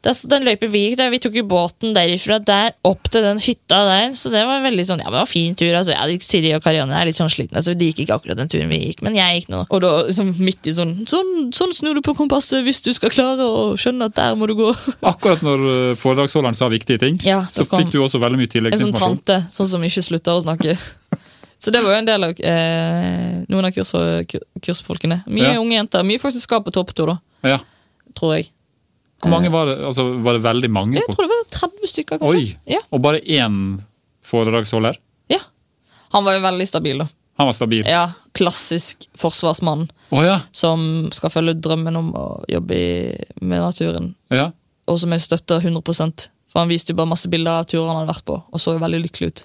[0.02, 3.78] den løypa vi gikk der, vi tok jo båten derifra der opp til den hytta
[3.86, 5.70] der, så det var veldig sånn, ja, det var fin tur.
[5.78, 8.50] altså, ja, Siri og Karianne er litt sånn slitne, så de gikk ikke akkurat den
[8.50, 9.60] turen vi gikk, men jeg gikk nå.
[9.70, 13.14] Og da liksom midt i sånn, sånn, sånn snur du på kompasset hvis du skal
[13.14, 14.72] klare å skjønne at der må du gå.
[15.12, 18.50] Akkurat når øh, foredragsholderen sa viktige ting, Ja, så kom- fikk du også veldig mye
[18.50, 19.12] tilleggsinformasjon.
[19.12, 20.74] En sånn tante sånn som ikke slutter å snakke.
[21.62, 23.92] Så det var jo en del av eh, noen av kurs,
[24.66, 25.20] kursfolkene.
[25.30, 25.60] Mye Ja.
[25.60, 26.02] unge jenter.
[26.02, 27.58] Mye folk som skal på topptur, da, Ja.
[28.18, 28.48] tror jeg.
[29.22, 29.78] Hvor mange var det?
[29.86, 30.98] Altså, var det veldig mange?
[30.98, 32.38] Jeg tror det var 30 stykker, kanskje.
[32.42, 32.56] Oi!
[32.74, 33.80] Ja, Og bare én
[34.26, 34.98] foredragsholder?
[35.32, 35.38] ja.
[36.12, 37.06] Han var jo veldig stabil, da.
[37.40, 37.86] Han var stabil.
[37.88, 40.40] Ja, Klassisk forsvarsmann ja.
[40.52, 44.14] som skal følge drømmen om å jobbe i, med naturen.
[44.28, 44.50] ja.
[44.90, 48.00] Og som jeg støtter 100% For han viste jo bare masse bilder av turer han
[48.02, 49.42] hadde vært på, og så jo veldig lykkelig ut.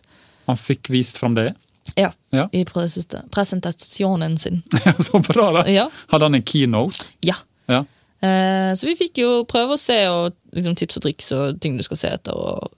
[0.49, 1.53] Han fikk vist fram det.
[1.95, 2.47] Ja, Ja.
[2.51, 4.63] I presentasjonen sin.
[4.99, 5.63] Så bra, da!
[5.71, 5.85] Ja.
[6.11, 7.11] Hadde han en keynote?
[7.21, 7.35] ja.
[7.67, 7.83] Ja.
[8.21, 11.77] Eh, så vi fikk jo prøve å se og liksom, tips og triks og ting
[11.77, 12.33] du skal se etter.
[12.37, 12.71] Og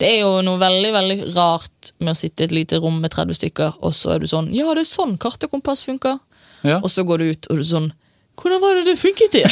[0.00, 3.14] det er jo noe veldig veldig rart med å sitte i et lite rom med
[3.14, 6.20] 30 stykker, og så er du sånn Ja, det er sånn kart og kompass funker.
[6.62, 6.78] Ja.
[6.82, 7.90] Og så går du ut og du er sånn
[8.38, 9.42] Hvordan var det det funket i?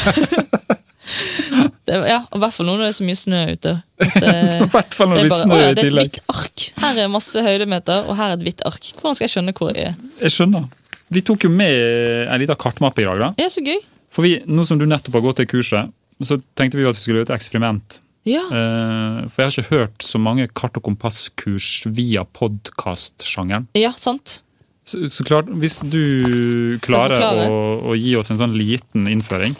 [1.88, 3.76] det, ja, I hvert fall nå når det er så mye snø ute.
[4.20, 6.20] Eh, I hvert fall når det er bare, snø «Å ja, det er et hvitt
[6.32, 6.64] ark.
[6.80, 8.88] Her er masse høydemeter, og her er et hvitt ark.
[8.98, 9.98] Hvordan skal jeg skjønne hvor jeg er?
[10.24, 10.66] Jeg skjønner.
[11.12, 11.76] Vi tok jo med
[12.24, 13.20] en liten kartmappe i dag.
[13.20, 13.30] da.
[13.40, 13.78] Ja, så gøy.
[14.10, 15.92] For vi, Nå som du nettopp har gått det kurset,
[16.22, 18.00] så tenkte vi jo at vi skulle gjøre et eksperiment.
[18.28, 18.42] Ja.
[18.52, 23.68] Eh, for jeg har ikke hørt så mange kart- og kompasskurs via podkastsjangeren.
[23.78, 24.42] ja, sant.
[24.84, 27.58] Så, så klart, hvis du klarer å,
[27.92, 29.52] å gi oss en sånn liten innføring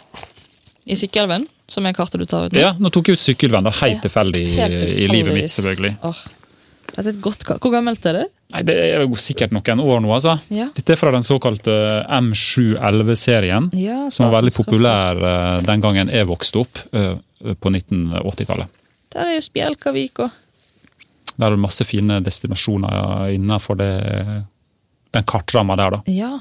[0.89, 2.59] I Sykkylven, som er kartet du tar ut nå.
[2.59, 5.53] Ja, Nå tok jeg ut sykkelvenn, da, helt tilfeldig i livet mitt.
[5.53, 5.93] selvfølgelig.
[6.09, 6.23] Åh,
[6.89, 7.61] Dette er et godt kart.
[7.63, 8.25] Hvor gammelt er det?
[8.51, 10.11] Nei, Det er jo sikkert noen år nå.
[10.13, 10.35] altså.
[10.51, 10.67] Ja.
[10.75, 11.73] Dette er fra den såkalte
[12.19, 17.15] M711-serien, Ja, som var veldig populær uh, den gangen jeg vokste opp uh,
[17.55, 18.71] på 1980-tallet.
[19.11, 20.29] Der er jo Spjelkavik og
[21.35, 23.91] Der er det masse fine destinasjoner innenfor det,
[25.15, 25.97] den kartramma der.
[25.97, 26.01] da.
[26.11, 26.33] Ja.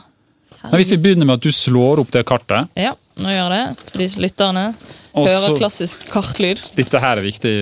[0.63, 3.77] Men Hvis vi begynner med at du slår opp det kartet Ja, nå gjør jeg
[3.77, 3.93] det.
[3.97, 4.65] De lytterne
[5.15, 6.61] hører klassisk kartlyd.
[6.77, 7.55] Dette her er viktig.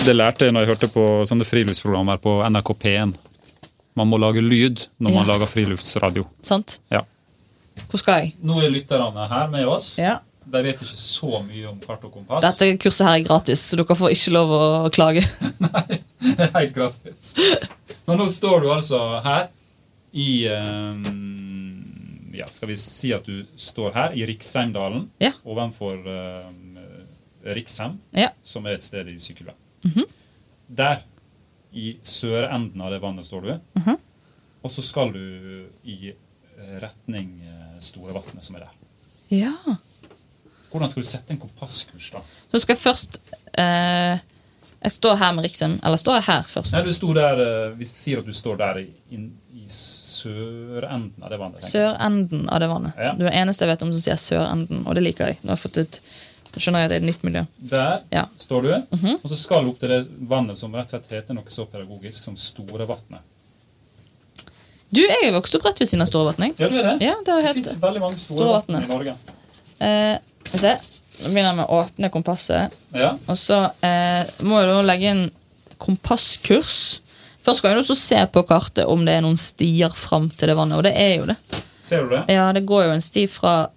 [0.00, 3.12] Det lærte jeg når jeg hørte på sånne friluftsprogrammer på NRK P1.
[3.96, 5.32] Man må lage lyd når man Ja.
[5.32, 6.26] lager friluftsradio.
[6.42, 6.78] Sant?
[6.90, 7.00] Ja.
[7.90, 8.34] Hvor skal jeg?
[8.42, 9.98] Nå er lytterne her med oss.
[9.98, 10.18] Ja.
[10.50, 12.42] De vet ikke så mye om kart og kompass.
[12.42, 15.22] Dette kurset her er gratis, så dere får ikke lov å klage.
[16.20, 17.34] Det er helt gratis.
[18.06, 19.46] Men nå står du altså her
[20.12, 25.32] i um, Ja, skal vi si at du står her i Riksheimdalen Ja.
[25.44, 26.78] ovenfor um,
[27.44, 28.30] Riksheim, Ja.
[28.42, 29.54] som er et sted i Sykkylven.
[29.84, 30.04] Mhm.
[30.76, 31.00] Der,
[31.72, 33.52] i sørenden av det vannet, står du.
[33.80, 33.96] Mhm.
[34.62, 35.20] Og så skal du
[35.88, 38.74] i eh, retning eh, Storevatnet, som er der.
[39.30, 39.54] ja.
[40.70, 42.20] Hvordan skal du sette en kompasskurs, da?
[42.52, 43.16] Så skal jeg først
[43.58, 44.20] eh,
[44.84, 45.72] Jeg står her med Riksheim.
[45.82, 46.72] Eller står jeg her først?
[46.76, 48.86] Nei, du sto der, eh, Vi sier at du står der i,
[49.18, 51.64] i sørenden av det vannet.
[51.66, 52.92] Sørenden av det vannet.
[53.02, 53.12] Ja.
[53.18, 55.40] Du er eneste jeg vet om som sier sørenden, og det liker jeg.
[55.42, 56.00] Nå har jeg fått et
[56.52, 57.42] da skjønner jeg at det er et nytt miljø.
[57.70, 58.24] Der Ja.
[58.38, 59.14] står du, Mhm.
[59.22, 61.66] og så skal du opp til det vannet som rett og slett heter noe så
[61.66, 63.20] pedagogisk som Storevatnet.
[64.92, 66.58] Du, jeg er vokst opp rett ved siden av Storevatnet.
[66.58, 67.02] Ja, det er det.
[67.06, 68.84] Ja, det Det fins veldig mange store Storevatnet.
[68.84, 69.14] i Norge.
[69.80, 70.18] eh,
[70.52, 70.72] vi se.
[71.20, 72.72] Nå begynner jeg med å åpne kompasset.
[72.94, 75.30] Ja, Og så eh, må da legge inn
[75.78, 77.00] kompasskurs.
[77.44, 80.56] Først skal jeg også se på kartet om det er noen stier fram til det
[80.56, 81.36] vannet, og det er jo det.
[81.82, 82.24] Ser du det?
[82.28, 83.68] Ja, det går jo en sti fra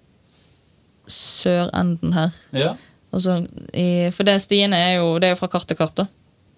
[1.10, 2.34] sørenden her.
[2.56, 2.74] Ja.
[3.14, 3.36] Så
[3.72, 6.08] i, for det stiene er jo Det er jo fra kart til kart, da.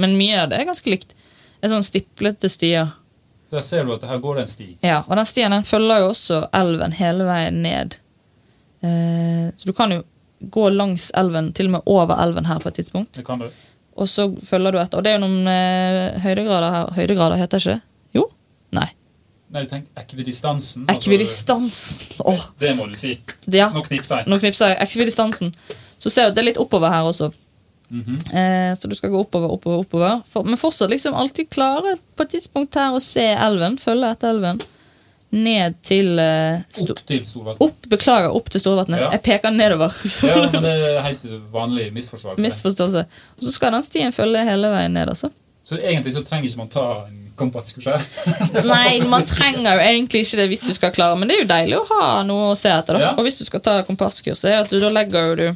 [0.00, 1.12] Men mye av det er ganske likt.
[1.60, 2.94] Det er sånn stiplete stier.
[3.52, 4.66] Der ser du at her går det en sti.
[4.84, 7.96] Ja, Og den stien den følger jo også elven hele veien ned.
[8.84, 10.02] Eh, så du kan jo
[10.40, 13.14] gå langs elven, til og med over elven her på et tidspunkt.
[13.16, 13.46] Det kan du.
[13.96, 14.98] Og så følger du etter.
[14.98, 16.90] Og det er jo noen eh, høydegrader her.
[16.98, 17.80] Høydegrader heter ikke det?
[18.18, 18.26] Jo?
[18.76, 18.88] Nei.
[19.50, 20.86] Nei, du tenker ekvidistansen.
[20.86, 22.20] altså- Ekvidistansen.
[22.26, 23.18] Åh, Det må du si.
[23.46, 23.68] ja.
[23.70, 24.26] Nå knipser jeg.
[24.26, 24.78] Nå knipser jeg.
[24.80, 25.54] Ekvidistansen.
[26.00, 27.32] Så ser du at det er litt oppover her også.
[27.88, 28.16] Mhm.
[28.34, 30.22] Eh, så du skal gå oppover, oppover, oppover.
[30.26, 33.78] For, men fortsatt liksom alltid klare på et tidspunkt her å se elven.
[33.78, 34.60] Følge etter elven.
[35.30, 37.88] Ned til eh, Opp til Storvatnet.
[37.90, 39.00] Beklager, opp til Storvatnet.
[39.00, 39.10] Ja.
[39.12, 39.90] Jeg peker nedover.
[40.04, 42.42] Så Ja, men det er helt vanlig misforståelse.
[42.42, 43.04] Misforståelse.
[43.38, 45.30] Og så skal den stien følge hele veien ned, altså.
[45.66, 47.86] Så egentlig så trenger ikke man ta en kompasskurs.
[48.70, 51.50] Nei, man trenger jo egentlig ikke det hvis du skal klare, men det er jo
[51.52, 52.96] deilig å ha noe å se etter.
[52.98, 53.04] da.
[53.08, 53.12] Ja.
[53.16, 55.46] Og hvis du skal ta kompasskurset, du, da legger du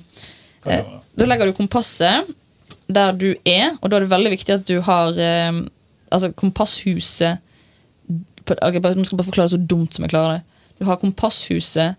[0.65, 0.81] Hva
[1.17, 1.27] da?
[1.27, 2.29] Legger du kompasset
[2.91, 5.61] der du er, og da er det veldig viktig at du har eh,
[6.11, 7.39] altså kompasshuset
[8.45, 10.43] på- ok, Jeg skal bare forklare det så dumt som jeg klarer det.
[10.81, 11.95] Du har kompasshuset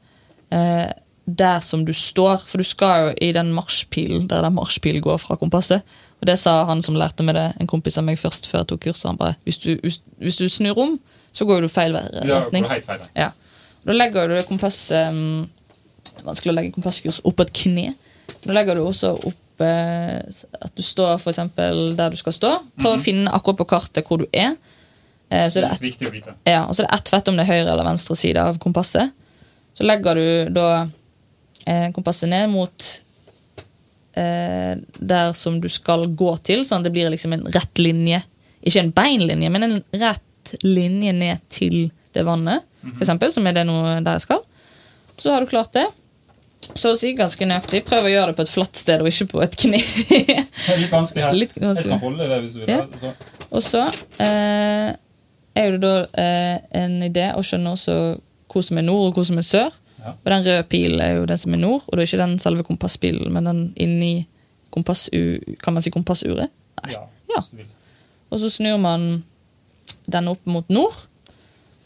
[0.52, 0.90] eh,
[1.26, 5.18] der som du står, for du skal jo i den marsjpilen der den marsjpilen går
[5.22, 5.82] fra kompasset.
[6.22, 8.72] Og det sa han som lærte meg det, en kompis av meg først før jeg
[8.72, 9.08] tok kurset.
[9.10, 11.00] Han bare, hvis du, hvis, du snur om,
[11.34, 12.68] så går du feil retning.
[12.70, 13.08] Ja, feil.
[13.18, 13.32] Ja.
[13.82, 15.50] Da legger du det kompasset um,
[16.22, 17.96] Vanskelig å legge kompasskurs opp et kne.
[18.44, 20.20] Da legger du også opp uh,
[20.62, 22.52] at du står for der du skal stå.
[22.78, 24.54] Prøv å finne akkurat på kartet hvor du er.
[25.32, 26.36] Uh, så er det et, Viktig å vite.
[26.46, 28.62] ja, og så er det ett fett om det er høyre eller venstre side av
[28.62, 29.16] kompasset.
[29.74, 32.92] Så legger du da uh, kompasset ned mot
[34.12, 38.18] der som du skal gå til, sånn det blir liksom en rett linje.
[38.62, 41.78] Ikke en beinlinje, men en rett linje ned til
[42.12, 44.44] det vannet, for eksempel, som er det noe der jeg skal.
[45.22, 45.88] Så har du klart det.
[46.76, 47.84] Så å si ganske nøyaktig.
[47.88, 49.80] Prøv å gjøre det på et flatt sted og ikke på et kne.
[50.82, 51.38] Litt vanskelig her.
[51.38, 51.78] Litt vanskelig.
[51.78, 52.72] Jeg skal holde det hvis du vil.
[53.02, 53.14] Ja.
[53.52, 53.84] Og så
[54.24, 54.92] eh,
[55.62, 57.98] er det da eh, en idé å skjønne også
[58.52, 59.76] hvor som er nord og hvor som er sør.
[60.02, 60.12] Ja.
[60.18, 62.40] Og den røde pilen er jo den som er nord, og det er ikke den
[62.42, 64.14] selve kompasspilen, men den inni
[64.74, 66.50] kompassu, kan man si kompassuret.
[66.84, 66.92] Nei.
[66.96, 67.40] Ja, Ja.
[67.40, 67.66] hvis du vil.
[68.32, 69.24] Og så snur man
[70.12, 70.96] den opp mot nord.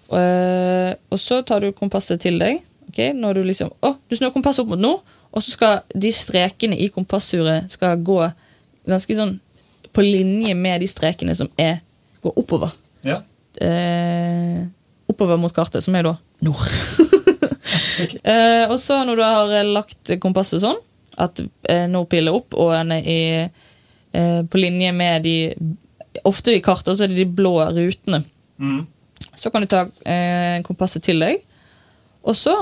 [0.10, 2.62] Og, eh, og så tar du kompasset til deg.
[2.90, 5.02] Okay, Når Du liksom, å, du snur kompasset opp mot nord,
[5.34, 8.20] og så skal de strekene i kompassuret skal gå
[8.88, 9.40] ganske sånn
[9.92, 11.82] på linje med de strekene som er,
[12.24, 12.72] går oppover.
[13.04, 13.22] Ja.
[13.60, 14.62] Eh,
[15.10, 16.70] oppover mot kartet, som er da nord.
[18.32, 20.80] eh, og så når du har eh, lagt kompasset sånn,
[21.22, 21.42] at
[21.72, 23.22] eh, nordpil er opp, og den er i,
[24.16, 25.38] eh, på linje med de
[26.24, 28.22] Ofte i kartet så er det de blå rutene.
[28.56, 28.86] Mm.
[29.36, 31.42] Så kan du ta eh, kompasset til deg,
[32.24, 32.54] og så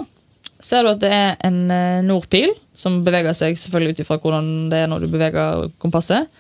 [0.58, 4.50] ser du at det er en eh, nordpil, som beveger seg selvfølgelig ut ifra hvordan
[4.72, 6.32] det er når du beveger kompasset.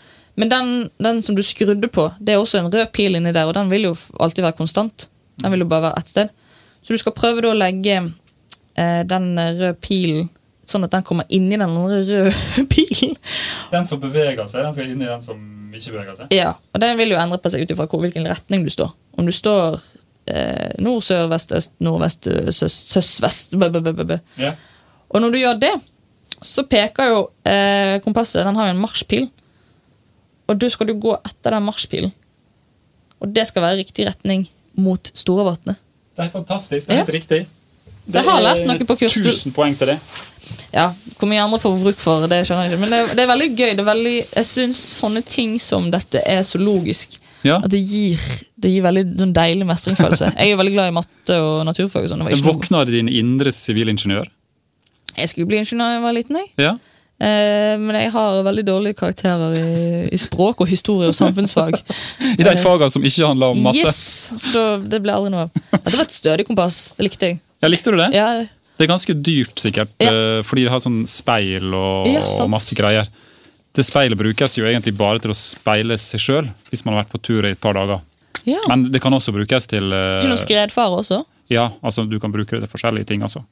[0.42, 3.46] Men den, den som du skrudde på, det er også en rød pil inni der,
[3.46, 5.08] og den vil jo alltid være konstant.
[5.44, 6.34] Den vil jo bare være ett sted.
[6.82, 8.00] Så du skal prøve å legge
[8.76, 10.30] den røde pilen
[10.66, 13.18] sånn at den kommer inni den andre røde pilen.
[13.74, 15.42] Den som beveger seg, den skal inn i den som
[15.76, 16.32] ikke beveger seg.
[16.34, 18.94] Ja, og den vil jo endre på seg ut ifra hvilken retning du står.
[19.20, 19.80] Om du står
[20.32, 24.56] eh, nord, sør, vest, øst, nordvest, søs, søs, vest b, b, b, yeah.
[25.14, 25.74] Og når du gjør det,
[26.44, 29.28] så peker jo eh, kompasset Den har jo en marsjpil.
[30.50, 32.14] Og da skal du gå etter den marsjpilen.
[33.24, 34.48] Og det skal være riktig retning
[34.80, 35.78] mot Storevatnet.
[36.18, 36.88] Det er fantastisk.
[36.88, 37.04] Det er Ja.
[37.06, 37.42] helt riktig.
[38.10, 39.18] Så jeg har lært noe på kurs.
[39.18, 39.98] 1000 poeng til det.
[40.74, 42.82] Ja, Hvor mye andre får bruk for, det skjønner jeg ikke.
[42.84, 43.70] Men det, det er veldig gøy.
[43.78, 47.20] Det er veldig, jeg syns sånne ting som dette er så logisk.
[47.44, 47.58] Ja.
[47.64, 48.20] At det gir,
[48.60, 50.32] det gir veldig sånn deilig mestringsfølelse.
[50.36, 52.04] Jeg er veldig glad i matte og naturfag.
[52.08, 52.26] og sånn.
[52.28, 54.28] Det noe- våkner din indre sivilingeniør.
[55.18, 56.36] Jeg skulle bli ingeniør da jeg var liten.
[56.42, 56.52] jeg.
[56.58, 56.74] Ja.
[57.24, 61.78] Eh, men jeg har veldig dårlige karakterer i, i språk og historie og samfunnsfag.
[62.40, 63.78] I de fagene som ikke handler om matte.
[63.86, 64.34] Yes!
[64.50, 65.62] Så det ble aldri noe av.
[65.78, 66.82] Dette var et stødig kompass.
[66.98, 67.40] Det likte jeg.
[67.64, 68.10] Ja, likte du det?
[68.14, 68.28] Ja,
[68.78, 70.10] Det er ganske dyrt, sikkert, Ja.
[70.12, 73.08] eh, fordi det har sånn speil og, Ja, og masse greier.
[73.74, 77.14] Det speilet brukes jo egentlig bare til å speile seg sjøl, hvis man har vært
[77.14, 78.02] på tur i et par dager.
[78.46, 78.60] ja.
[78.68, 81.24] Men det kan også brukes til uh, Ikke noe skredfare også?
[81.50, 83.22] Ja, altså du kan bruke det til forskjellige ting.
[83.22, 83.44] altså.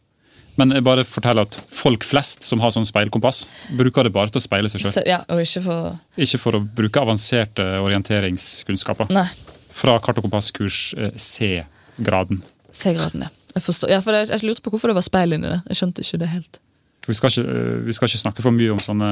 [0.58, 3.46] Men jeg bare forteller at folk flest som har sånn speilkompass,
[3.78, 5.04] bruker det bare til å speile seg sjøl.
[5.08, 9.10] Ja, og ikke for Ikke for å bruke avanserte orienteringskunnskaper.
[9.10, 9.28] Nei.
[9.72, 12.42] Fra kart- og kompasskurs eh, C-graden.
[12.72, 13.30] C-graden, ja.
[13.56, 13.90] Jeg forstår.
[13.92, 15.62] Ja, for jeg, jeg lurte på hvorfor det var speil inni det.
[15.72, 16.60] Jeg skjønte ikke det helt.
[17.08, 19.08] Vi skal, ikke, eh, vi skal ikke snakke for mye om sånne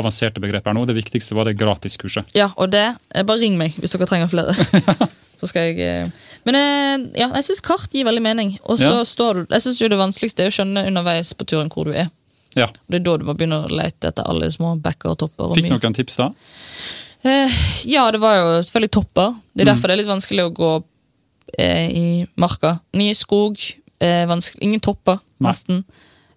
[0.00, 0.86] avanserte begreper nå.
[0.88, 2.30] Det viktigste var det gratiskurset.
[2.36, 4.54] Ja, og det eh, Bare ring meg hvis dere trenger flere.
[5.40, 6.08] Så skal jeg eh,
[6.48, 8.54] Men eh, ja, jeg syns kart gir veldig mening.
[8.64, 9.04] Og så Ja.
[9.04, 11.92] står du Jeg synes jo det vanskeligste er å skjønne underveis på turen hvor du
[11.92, 12.08] er.
[12.56, 12.70] Ja.
[12.88, 15.50] Det er da du må begynne å lete etter alle små backer og topper.
[15.50, 16.30] Og Fikk noen tips da?
[17.26, 17.52] Eh,
[17.92, 19.34] ja, det var jo selvfølgelig topper.
[19.52, 19.72] Det er Mm.
[19.74, 20.70] derfor det er litt vanskelig å gå
[21.58, 22.80] eh, i marka.
[22.94, 23.56] Nye skog,
[24.00, 24.26] eh,
[24.60, 25.84] ingen topper, nesten.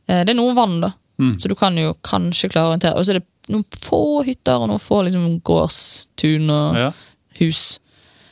[0.08, 1.36] Eh, det er noe vann, da, Mm.
[1.38, 2.96] så du kan jo kanskje klare å orientere.
[2.96, 6.92] Og så er det noen få hytter og noen få liksom, gårdstun og Ja.
[7.40, 7.80] hus.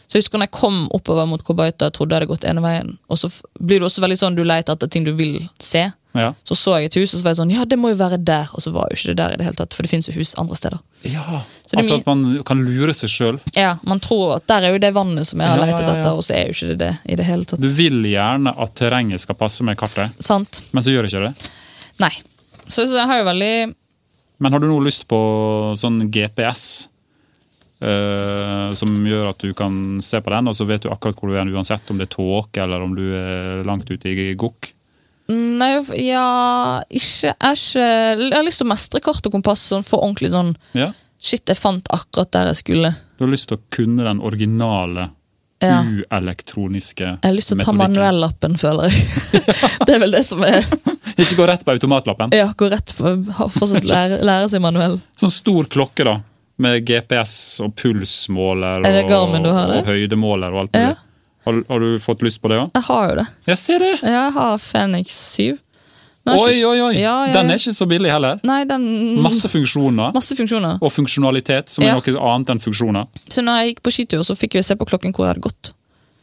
[0.07, 2.97] Så jeg husker når jeg kom oppover mot Kobaita, trodde jeg hadde gått ene veien.
[3.09, 3.27] Og så
[3.59, 5.91] blir det også veldig sånn du leter etter ting du vil se.
[6.17, 6.31] Ja.
[6.49, 8.17] Så så jeg et hus, og så var jeg sånn, ja, det må jo være
[8.25, 8.49] der.
[8.57, 10.15] Og så var jo ikke det der i det hele tatt, for det finnes jo
[10.17, 10.79] hus andre steder.
[11.07, 11.43] ja.
[11.67, 13.37] Er Altså at man kan lure seg sjøl.
[13.53, 16.13] Ja, Man tror at der er jo det vannet som jeg har Ja, letet etter,
[16.15, 17.59] og så er jo ikke det det i det hele tatt.
[17.59, 20.61] Du vil gjerne at terrenget skal passe med kartet, S- Sant?
[20.71, 21.49] men så gjør det ikke det.
[21.99, 22.13] Nei.
[22.69, 23.75] Så, så jeg har jo veldig
[24.39, 25.19] Men har du nå lyst på
[25.75, 26.87] sånn GPS?
[27.77, 31.29] Uh, som gjør at du kan se på den, og så vet du akkurat hvor
[31.29, 34.71] du er uansett om det er tåke eller om du er langt ute i gokk?
[35.27, 40.05] Nei, ja ikke, ikke jeg har lyst til å mestre kart og kompass sånn, for
[40.05, 40.93] ordentlig sånn Ja.
[41.19, 42.91] Shit, jeg fant akkurat der jeg skulle.
[43.17, 45.09] Du har lyst til å kunne den originale,
[45.59, 45.79] Ja.
[45.81, 49.07] uelektroniske Jeg har lyst til å ta manuellappen, føler jeg.
[49.87, 50.61] det er vel det som er
[51.17, 52.35] Ikke gå rett på automatlappen.
[52.37, 53.15] Ja, gå rett på
[53.55, 54.99] Fortsatt lære, lære seg manuell.
[55.17, 56.19] Sånn stor klokke, da.
[56.61, 59.35] Med GPS og pulsmåler Er og,
[59.79, 60.93] og høydemåler og alt mulig.
[60.93, 61.06] Ja.
[61.47, 62.73] Har, har du fått lyst på det òg?
[62.75, 63.25] Jeg har jo det.
[63.47, 63.93] Jeg ser det!
[64.03, 65.55] Jeg har Fenix 7.
[66.27, 66.93] Men Oi, oi, oi!
[66.99, 68.41] Ja, ja, Den er ikke så billig heller.
[68.43, 68.83] Nei, den
[69.23, 70.11] Masse funksjoner.
[70.15, 70.75] Masse funksjoner.
[70.83, 73.07] Og funksjonalitet, som er noe annet enn funksjoner.
[73.31, 75.45] Så når jeg gikk på skitur, så fikk jeg se på klokken hvor jeg hadde
[75.47, 75.71] gått.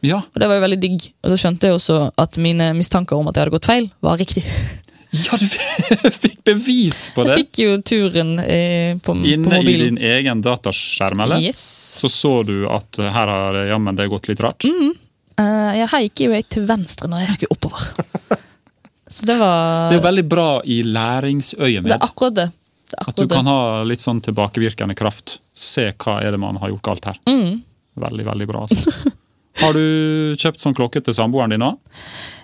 [0.05, 1.07] Ja, Og det var jo veldig digg.
[1.25, 4.19] Og så skjønte jeg også at mine mistanker om at jeg hadde gått feil, var
[4.21, 4.43] riktig.
[5.25, 5.47] ja du
[6.21, 7.33] fikk bevis på det!
[7.33, 11.41] Jeg fikk jo turen eh, på, på Inne i din egen dataskjerm, eller?
[11.41, 11.65] Yes.
[12.03, 14.69] Så så du at eh, her har det jammen det gått litt rart.
[14.69, 14.93] Mm.
[14.93, 15.04] Eh,
[15.41, 18.39] ja, her gikk jo jeg til venstre når jeg skulle oppover.
[19.07, 21.91] Så det var Det er veldig bra i læringsøyemed.
[21.91, 22.47] Det er akkurat det.
[22.89, 25.37] det, er At du kan ha litt sånn tilbakevirkende kraft.
[25.53, 27.19] Se hva er det man har gjort galt her.
[27.29, 27.61] Mm.
[28.01, 28.65] Veldig, veldig bra.
[28.65, 29.13] altså.
[29.61, 31.77] Har du kjøpt sånn klokke til samboeren din òg?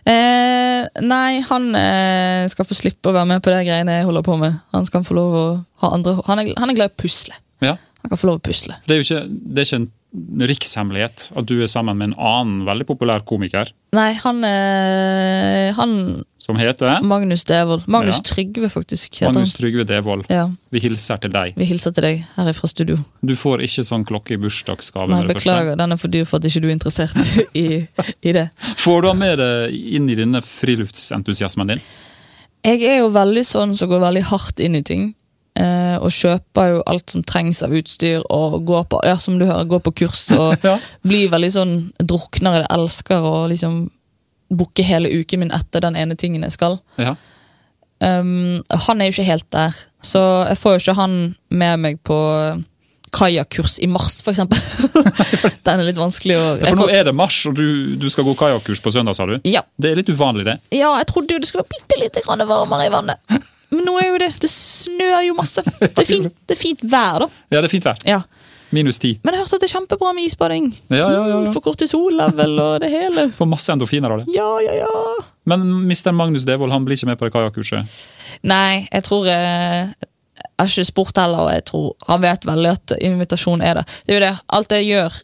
[0.07, 4.23] Eh, nei, han eh, skal få slippe å være med på det greiene jeg holder
[4.23, 4.61] på med.
[4.71, 5.45] Han skal få lov å
[5.83, 7.35] ha andre Han er, han er glad i å pusle.
[7.59, 7.75] Ja.
[8.05, 8.79] Han kan få lov å pusle.
[8.87, 12.15] Det er jo ikke, det er ikke en rikshemmelighet at du er sammen med en
[12.19, 15.93] annen veldig populær komiker Nei, han er Han
[16.41, 17.83] som heter Magnus Devold.
[17.91, 18.23] Magnus Ja.
[18.31, 19.13] Trygve, faktisk.
[19.19, 19.59] heter Magnus han.
[19.61, 20.25] Trygve Devold.
[20.31, 21.53] Ja, Vi hilser til deg.
[21.55, 22.97] Vi hilser til deg her fra studio.
[23.21, 25.11] Du får ikke sånn klokke i bursdagsgave.
[25.13, 25.27] Nei.
[25.29, 27.15] Beklager, den er for dyr for at ikke du er interessert
[27.53, 27.83] i,
[28.25, 28.47] i det.
[28.81, 31.83] Får du ha med deg inn i denne friluftsentusiasmen din?
[32.65, 35.11] Jeg er jo veldig sånn som går veldig hardt inn i ting.
[35.59, 39.43] Eh, og kjøper jo alt som trengs av utstyr, og går på, ja, som du
[39.49, 40.77] hører, går på kurs og Ja.
[41.03, 42.69] blir veldig sånn drukner i det.
[42.71, 43.81] Elsker å liksom
[44.51, 46.79] booke hele uken min etter den ene tingen jeg skal.
[46.99, 47.15] Ja.
[48.01, 51.17] Um, han er jo ikke helt der, så jeg får jo ikke han
[51.53, 52.17] med meg på
[53.11, 54.57] kajakkurs i mars, eksempel.
[55.67, 58.33] den er litt vanskelig å For nå er det mars, og du, du skal gå
[58.39, 59.35] kajakkurs på søndag, sa du?
[59.51, 60.55] ja, Det er litt uvanlig, det.
[60.79, 63.41] ja, jeg trodde jo det skulle være bitte lite grann varmere i vannet.
[63.71, 65.63] Men nå er jo det Det snør jo masse.
[65.79, 67.27] Det er fint, det er fint vær, da.
[67.53, 67.99] Ja, det er fint vær.
[68.07, 68.21] Ja.
[68.71, 69.13] Minus ti.
[69.23, 70.67] Men jeg hørte at det er kjempebra med isbading.
[70.93, 71.51] Ja, ja, ja, ja.
[71.51, 73.25] For kortisol-level og det hele.
[73.35, 74.35] Får masse endorfiner av det.
[74.35, 74.91] Ja, ja, ja.
[75.51, 76.11] Men Mr.
[76.15, 77.97] Magnus Devold han blir ikke med på det kajakkurset.
[78.47, 82.71] Nei, jeg tror eh, Jeg har ikke spurt heller, og jeg tror han vet veldig
[82.71, 83.85] at invitasjon er det.
[84.07, 84.31] Det er jo det.
[84.59, 85.19] Alt jeg gjør,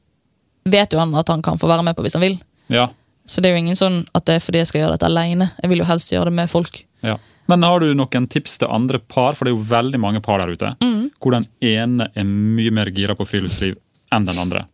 [0.75, 2.35] vet jo han at han kan få være med på hvis han vil.
[2.73, 2.89] Ja,
[3.27, 5.49] Så det er jo ingen sånn at det er fordi jeg skal gjøre dette alene.
[5.63, 6.83] Jeg vil jo helst gjøre det med folk.
[7.07, 7.15] ja.
[7.47, 10.39] Men har du noen tips til andre par, for det er jo veldig mange par
[10.43, 10.73] der ute,
[11.19, 13.77] hvor den ene er mye mer gira på friluftsliv
[14.11, 14.65] enn den andre?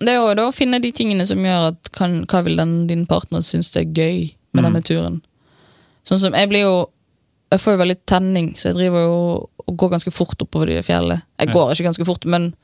[0.00, 2.86] Det er jo da å finne de tingene som gjør at kan, hva vil den,
[2.88, 5.18] din partner synes det er gøy med denne turen.
[6.08, 6.78] Sånn som jeg blir jo
[7.50, 9.14] Jeg får jo veldig tenning, så jeg driver jo
[9.66, 11.16] og går ganske fort oppover de fjellene.
[11.40, 11.52] Jeg Ja.
[11.52, 12.54] går ikke ganske fort, men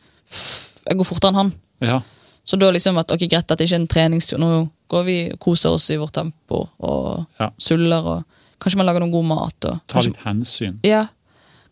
[0.87, 1.53] jeg går fortere enn han.
[1.83, 2.01] Ja,
[2.47, 4.39] Så da liksom at ok, greit, dette er ikke en treningstur.
[4.39, 7.51] Nå går vi og koser oss i vårt tempo og Ja.
[7.59, 8.07] suller.
[8.07, 8.25] og
[8.63, 9.57] Kanskje man lager noe god mat.
[9.69, 10.79] Og, Ta kanskje, litt hensyn.
[10.87, 11.03] ja,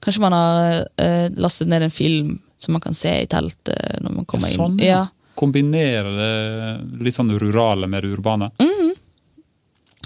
[0.04, 4.14] kanskje man har eh, lastet ned en film som man kan se i teltet når
[4.18, 4.86] man kommer Sånn, inn.
[4.86, 5.02] ja.
[5.04, 8.50] Ja, Kombinere det litt sånn rurale med det urbane.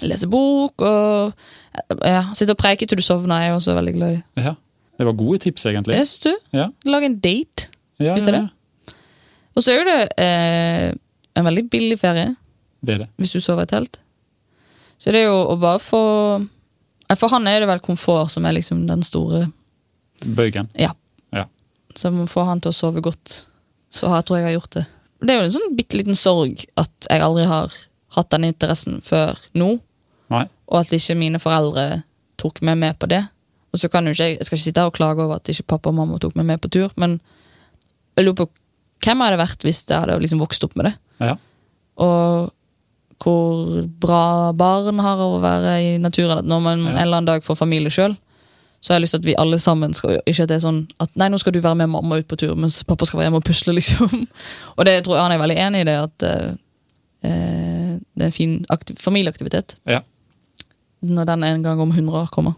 [0.06, 1.34] Lese bok og
[2.06, 3.42] ja, sitte og preike til du sovner.
[3.42, 4.20] Jeg er også veldig glad i.
[4.44, 4.54] Ja,
[4.98, 5.94] Det var gode tips, egentlig.
[5.98, 6.56] Jeg synes du?
[6.56, 7.68] Ja, Lage en date.
[7.98, 8.94] ja, ut av ja, det?
[9.58, 10.92] Og så er jo det eh,
[11.34, 12.28] en veldig billig ferie
[12.80, 13.08] det er det.
[13.18, 13.98] hvis du sover i telt.
[15.02, 16.02] Så det er jo å bare få
[17.16, 19.46] For han er det vel komfort som er liksom den store
[20.18, 20.66] Bøygen.
[20.74, 20.90] Ja.
[21.30, 21.44] Ja.
[21.94, 23.44] Så må få han til å sove godt.
[23.94, 24.84] Så jeg tror jeg jeg har gjort det.
[25.22, 27.74] Det er jo en sånn bitte liten sorg at jeg aldri har
[28.16, 29.76] hatt den interessen før nå.
[30.34, 30.44] Nei.
[30.68, 32.02] Og at ikke mine foreldre
[32.38, 33.22] tok meg med på det.
[33.72, 35.48] Og så kan jo ikke Jeg jeg skal ikke sitte her og klage over at
[35.48, 37.20] ikke pappa og mamma tok meg med på tur, men
[38.16, 38.50] jeg lurer på
[39.04, 40.94] hvem hadde det vært hvis jeg hadde liksom vokst opp med det.
[41.22, 41.34] Ja.
[42.02, 42.50] Og
[43.18, 46.38] hvor bra barn har av å være i naturen.
[46.38, 46.90] At når man Ja.
[46.90, 48.16] en eller annen dag får familie sjøl,
[48.80, 50.86] så har jeg lyst til at vi alle sammen skal Ikke at det er sånn
[51.00, 53.26] at nei, nå skal du være med mamma ut på tur, mens pappa skal være
[53.26, 54.28] hjemme og pusle, liksom.
[54.78, 56.52] Og det tror jeg han er veldig enig i det, at eh,
[57.24, 59.76] eh, det er en fin aktiv familieaktivitet.
[59.86, 60.00] ja.
[61.02, 62.54] Når den en gang om 100 år kommer.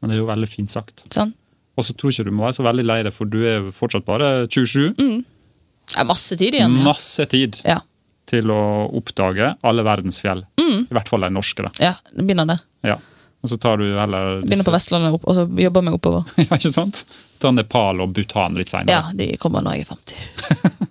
[0.00, 1.02] Men det er jo veldig fint sagt.
[1.12, 1.34] Sånn.
[1.76, 3.66] Og så tror jeg ikke du må være så veldig lei deg, for du er
[3.76, 4.94] fortsatt bare 27.
[4.96, 6.76] Det er masse tid igjen.
[6.78, 6.84] Ja.
[6.86, 7.80] Masse tid Ja.
[8.30, 8.60] Til å
[8.96, 10.44] oppdage alle verdens fjell.
[10.60, 10.86] Mm.
[10.88, 11.66] I hvert fall de norske.
[11.66, 11.72] da.
[11.82, 12.64] ja, det begynner der.
[12.86, 12.96] Ja.
[13.44, 16.24] Og så tar du heller Begynner på Vestlandet opp, og så jobber meg oppover.
[16.40, 17.02] ja, ikke sant?
[17.42, 18.96] Ta Nepal og Bhutan litt seinere.
[18.96, 20.90] Ja, de kommer når jeg er 50.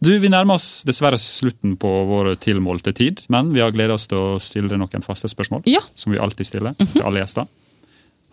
[0.00, 4.06] Du, Vi nærmer oss dessverre slutten på vår tilmålte tid, men vi har gleda oss
[4.08, 5.66] til å stille deg noen faste spørsmål.
[5.68, 5.82] Ja.
[5.92, 7.44] Som vi alltid stiller til alle gjester.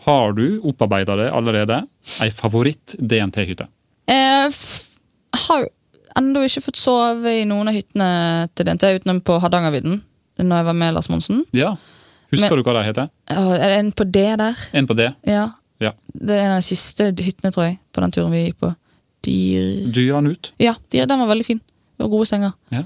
[0.08, 1.82] Har du opparbeida deg allerede?
[2.24, 3.68] Ei favoritt-DNT-hytte?
[4.08, 4.48] Eh,
[5.44, 5.68] har
[6.20, 8.10] ennå ikke fått sove i noen av hyttene
[8.58, 10.00] til DNT, utenom på Hardangervidda,
[10.44, 11.46] når jeg var med Lars Monsen.
[11.56, 11.76] Ja.
[12.34, 13.10] Husker du hva det heter?
[13.32, 14.66] Er det en på D der?
[14.76, 15.08] En på D?
[15.30, 15.46] Ja.
[15.84, 15.94] Ja.
[16.12, 18.72] Det er en av de siste hyttene, tror jeg, på den turen vi gikk på.
[19.28, 19.68] Dyr...
[19.94, 20.52] Dyran ut?
[20.62, 21.62] Ja, dyr, den var veldig fin.
[21.62, 22.58] Det var gode senger.
[22.74, 22.84] Ja.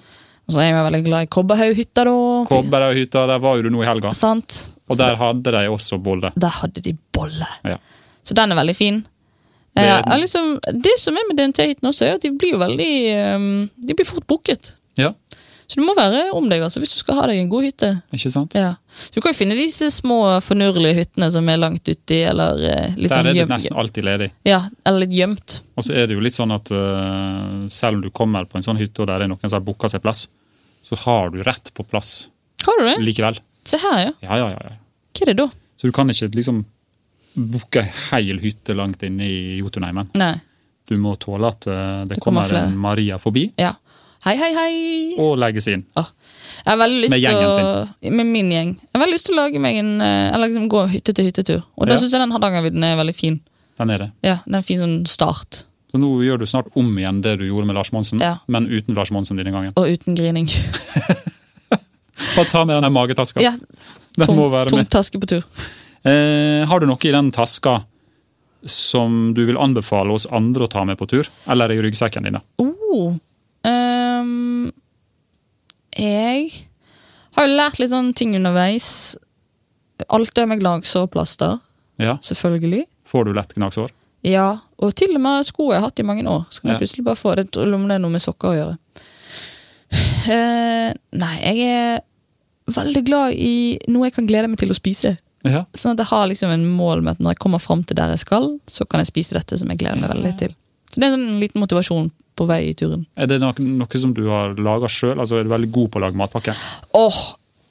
[0.48, 2.16] Og så er jeg veldig glad i Kobberhaughytta, da.
[2.50, 4.12] Kobberhaughytta, der var jo du nå i helga.
[4.18, 4.58] Sant?
[4.92, 6.34] Og der hadde de også bolle.
[6.36, 7.48] Der hadde de bolle.
[7.68, 7.78] Ja.
[8.28, 9.02] Så den er veldig fin.
[9.76, 13.94] Det- liksom, det som er med DNT-hyttene også, er at de blir veldig ehm, De
[13.96, 14.74] blir fort booket.
[15.00, 15.14] Ja,
[15.72, 17.90] Så du må være om deg altså, hvis du skal ha deg en god hytte.
[18.12, 18.52] ikke sant?
[18.60, 18.74] Ja.
[18.92, 22.90] Så du kan jo finne disse små, fornurlige hyttene som er langt uti, eller eh,
[22.98, 24.28] litt Der sånn er det nesten alltid ledig.
[24.44, 25.62] Ja, eller litt gjemt.
[25.80, 28.64] Og så er det jo litt sånn at uh, selv om du kommer på en
[28.68, 30.26] sånn hytte og der er noen som har booka seg plass,
[30.84, 32.28] så har du rett på plass
[32.68, 32.98] Har du det?
[33.08, 33.40] likevel.
[33.64, 34.12] Se her, ja.
[34.28, 34.60] Ja, ja, ja.
[34.74, 34.76] ja.
[35.16, 35.48] Hva er det da?
[35.80, 36.66] Så du kan ikke liksom
[37.36, 40.10] booke ei hel hytte langt inne i Jotunheimen.
[40.20, 40.34] Nei.
[40.90, 43.76] Du må tåle at øh, det, Det kommer kommer, en Maria forbi Ja.
[44.26, 44.74] Hei, hei, hei!
[45.18, 45.86] og legges inn.
[45.98, 46.10] Ah.
[46.66, 48.74] Jeg har veldig lyst Med til gjengen å, Med min gjeng.
[48.76, 51.26] Jeg har veldig lyst til å lage meg en eh, Eller liksom gå hytte til
[51.26, 51.64] hyttetur.
[51.78, 52.02] Og da Ja.
[52.04, 53.40] syns jeg den Hardangervidda er veldig fin.
[53.80, 54.10] Den er det.
[54.22, 55.64] Ja, den er en fin sånn start.
[55.92, 58.38] Så nå gjør du snart om igjen det du gjorde med Lars Monsen, Ja.
[58.48, 59.74] men uten Lars Monsen denne gangen.
[59.76, 60.46] Og uten grining.
[62.36, 63.42] Bare ta med den magetaska.
[63.42, 63.52] Ja,
[64.18, 64.90] den tom, må være med.
[64.94, 65.42] taske på tur.
[66.04, 67.84] Eh, har du noe i den taska
[68.66, 71.28] som du vil anbefale oss andre å ta med på tur?
[71.50, 72.40] Eller i ryggsekken din?
[72.62, 73.16] Oh.
[73.66, 74.72] um,
[75.98, 76.52] jeg
[77.36, 79.16] har jo lært litt sånne ting underveis.
[80.10, 81.60] Alt det med gnagsårplaster,
[82.02, 82.86] Ja, selvfølgelig.
[83.06, 83.92] Får du lett gnagsår?
[84.26, 86.46] Ja, og til og med sko jeg har hatt i mange år.
[86.50, 86.78] Så kan Ja.
[86.78, 88.78] jeg plutselig bare få det til om det er noe med sokker å gjøre.
[90.22, 92.02] Uh, nei, jeg er
[92.72, 95.18] veldig glad i noe jeg kan glede meg til å spise.
[95.44, 95.64] Ja.
[95.74, 98.10] Sånn at jeg har liksom en mål med at når jeg kommer fram til der
[98.14, 100.56] jeg skal, så kan jeg spise dette som jeg gleder meg veldig til.
[100.92, 103.06] Så det er en sånn liten motivasjon på vei i turen.
[103.18, 105.18] Er det noe, noe som du har laga sjøl?
[105.20, 106.54] Altså, er du veldig god på å lage matpakke?
[107.00, 107.20] Åh,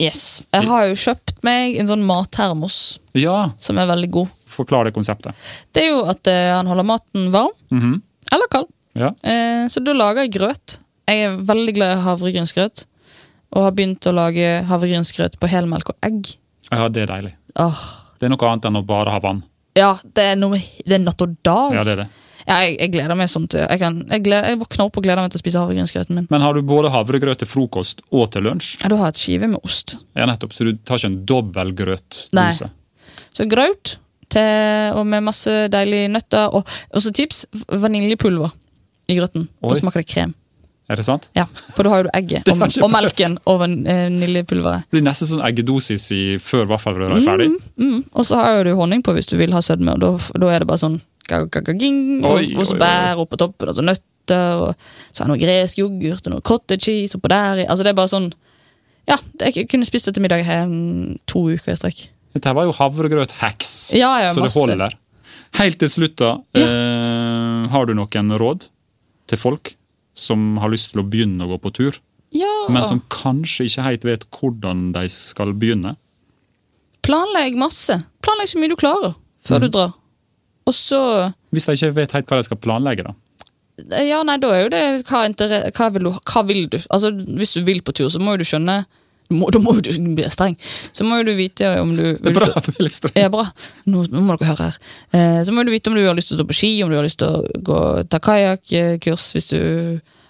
[0.03, 0.43] yes!
[0.53, 3.51] Jeg har jo kjøpt meg en sånn mattermos Ja!
[3.59, 4.29] som er veldig god.
[4.51, 5.35] Forklar det konseptet.
[5.73, 8.01] Det er jo at uh, han holder maten varm, Mhm.
[8.33, 8.67] eller kald.
[8.99, 9.13] Ja.
[9.23, 10.79] Uh, så da lager jeg grøt.
[11.07, 12.85] Jeg er veldig glad i havregrynsgrøt.
[13.55, 16.37] Og har begynt å lage havregrynsgrøt på helmelk og egg.
[16.71, 17.33] ja, det er deilig.
[17.59, 17.81] Åh,
[18.21, 19.43] Det er noe annet enn å bare ha vann.
[19.77, 21.73] ja, det er, noe, det er natt og dag.
[21.75, 22.09] Ja, det er det.
[22.49, 25.05] Ja, jeg, jeg gleder meg sånn til Jeg, kan, jeg, gleder, jeg våkner opp og
[25.05, 26.27] gleder meg til å spise havregrynsgrøten min.
[26.33, 28.79] Men har du både havregrøt til frokost og til lunsj?
[28.83, 29.99] Ja, Du har et skive med ost.
[30.17, 32.33] Ja, nettopp, Så du tar ikke en dobbeltgrøtdose?
[32.33, 32.53] Nei.
[33.37, 33.99] Så graut
[34.31, 36.49] til, og med masse deilige nøtter.
[36.57, 36.65] Og
[37.05, 38.51] så tips vaniljepulver
[39.11, 39.49] i grøten.
[39.63, 39.69] Oi.
[39.71, 40.35] Da smaker det krem.
[40.91, 41.29] Er det sant?
[41.39, 41.45] Ja,
[41.77, 44.89] For da har jo du egget og, og melken og van- eh, vaniljepulveret.
[44.91, 47.47] Det blir nesten sånn eggedosis i, før vaffelrøra er ferdig.
[47.79, 48.01] Mm.
[48.11, 50.11] Og så har du honning på hvis du vil ha sødme, og da,
[50.43, 50.99] da er det bare sånn
[51.31, 54.75] ga- ga- ga- ging, og, og så bær oppå toppen, og så nøtter, og
[55.15, 57.63] så har jeg noe gresk yoghurt og noe cottage cheese oppå der.
[57.69, 58.31] Altså det er bare sånn
[59.09, 59.17] Ja,
[59.47, 60.67] jeg kunne spist det til middag her
[61.31, 62.03] to uker i strekk.
[62.37, 64.95] Dette var jo havregrøt-hacks, Ja, ja, så det holder.
[65.59, 66.35] Helt til slutt, da.
[66.55, 68.69] Eh, har du noen råd
[69.31, 69.73] til folk
[70.15, 71.99] som har lyst til å begynne å gå på tur,
[72.33, 75.97] Ja, men som kanskje ikke helt vet hvordan de skal begynne?
[77.03, 77.97] Planlegg masse.
[78.23, 79.63] Planlegg så mye du klarer før Mm.
[79.63, 79.93] du drar.
[80.67, 83.15] Og så Hvis de ikke vet helt hva de skal planlegge, da.
[84.05, 85.27] Ja, nei, da er jo det Hva,
[85.73, 86.79] hva, vil, du, hva vil du?
[86.91, 88.85] Altså, Hvis du vil på tur, så må jo du skjønne
[89.31, 90.57] må, Da må du bli streng.
[90.93, 93.17] Så må jo du vite om du Det er bra at du er litt streng.
[93.19, 93.47] Ja, bra.
[93.87, 94.79] Nå, nå må dere høre her.
[95.15, 96.93] Eh, så må du vite om du har lyst til å stå på ski, om
[96.93, 99.61] du har lyst til å gå, ta kajakkurs hvis du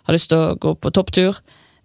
[0.09, 1.40] har lyst til å gå på topptur.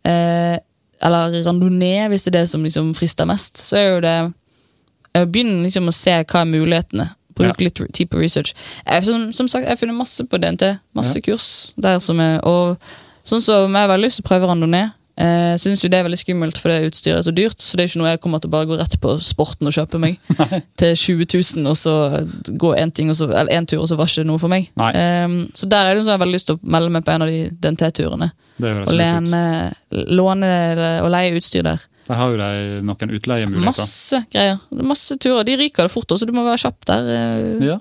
[0.06, 0.58] Eh,
[1.06, 3.60] eller randonee, hvis det er det som liksom frister mest.
[3.62, 7.10] Så er jo det eh, Begynn liksom å se hva er mulighetene.
[7.36, 8.54] Bruk litt tid på research.
[8.86, 10.78] Jeg, som, som sagt, jeg har funnet masse på DNT.
[10.96, 12.78] Masse kurs der som er Og
[13.28, 14.94] sånn som jeg har veldig lyst til å prøve randonee.
[15.18, 17.62] Eh, Syns jo det er veldig skummelt, for det utstyret er så dyrt.
[17.64, 19.76] Så det er ikke noe jeg kommer til å bare gå rett på sporten og
[19.78, 20.18] kjøpe meg
[20.82, 21.28] til 20
[21.62, 21.94] 000, og så
[22.52, 24.68] gå en, ting, og så, eller en tur, og så var ikke noe for meg.
[24.76, 27.24] Eh, så der er det jeg har veldig lyst til å melde meg på en
[27.28, 28.32] av de DNT-turene.
[28.56, 29.42] Og lene,
[30.16, 31.82] låne eller- og leie utstyr der.
[32.08, 33.66] Der har jo de noen utleiemuligheter.
[33.66, 34.60] Masse greier.
[34.72, 35.44] Masse turer.
[35.44, 37.08] De ryker det fort, så du må være kjapp der.
[37.16, 37.66] eh.
[37.66, 37.80] Ja,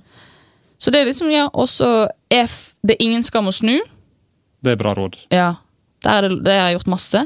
[0.80, 2.48] Så det er liksom, ja, og så er
[2.86, 3.78] det ingen skam å snu.
[4.64, 5.14] det er bra råd.
[5.30, 5.54] Ja,
[6.04, 7.24] der er det, det har jeg gjort masse.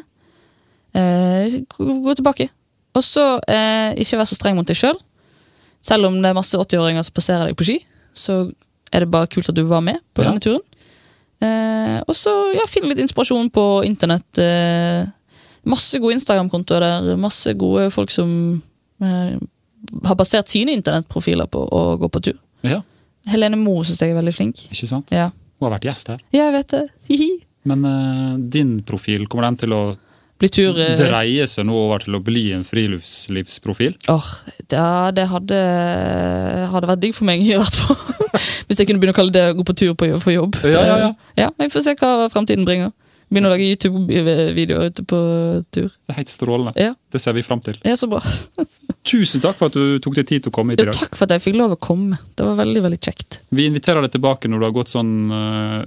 [0.95, 2.49] Eh, gå, gå tilbake.
[2.97, 4.97] Og så eh, ikke vær så streng mot deg sjøl.
[4.99, 5.05] Selv.
[5.91, 7.77] selv om det er masse 80-åringer som passerer deg på ski,
[8.17, 8.41] så
[8.91, 10.31] er det bare kult at du var med på Ja.
[10.33, 10.65] denne turen.
[11.45, 14.41] Eh, og så ja, finn litt inspirasjon på internett.
[14.43, 15.05] Eh,
[15.69, 17.13] masse gode Instagram-kontoer der.
[17.21, 18.33] Masse gode folk som
[19.05, 19.37] eh,
[20.09, 22.39] har basert sine internettprofiler på å gå på tur.
[22.67, 22.81] Ja,
[23.29, 24.65] Helene Moe syns jeg er veldig flink.
[24.73, 25.13] ikke sant?
[25.15, 25.29] Ja,
[25.61, 26.25] Hun har vært gjest her.
[26.35, 26.83] ja jeg vet det.
[27.11, 27.29] Hihi.
[27.67, 29.83] Men uh, din profil, kommer den til å
[30.47, 33.97] tur Dreier dreie seg nå over til å bli en friluftslivsprofil?
[34.13, 34.29] Åh,
[34.71, 35.59] ja, det hadde,
[36.71, 37.99] hadde vært digg for meg, i hvert fall.
[38.69, 40.61] Hvis jeg kunne begynne å kalle det å gå på tur på, for jobb.
[40.63, 41.13] Ja, ja, ja.
[41.43, 42.95] ja Vi får se hva fremtiden bringer.
[43.29, 45.19] Begynne å lage YouTube-videoer ute på
[45.75, 45.91] tur.
[45.91, 46.73] Det er helt strålende.
[46.81, 47.77] Ja, Det ser vi fram til.
[47.85, 48.23] ja så bra.
[49.09, 50.95] Tusen takk for at du tok deg tid til å komme hit i dag.
[50.95, 51.03] dag.
[51.03, 52.17] takk for at jeg fikk lov å komme.
[52.37, 53.41] Det var veldig, veldig kjekt.
[53.53, 55.79] Vi inviterer deg tilbake når du har gått sånn eh,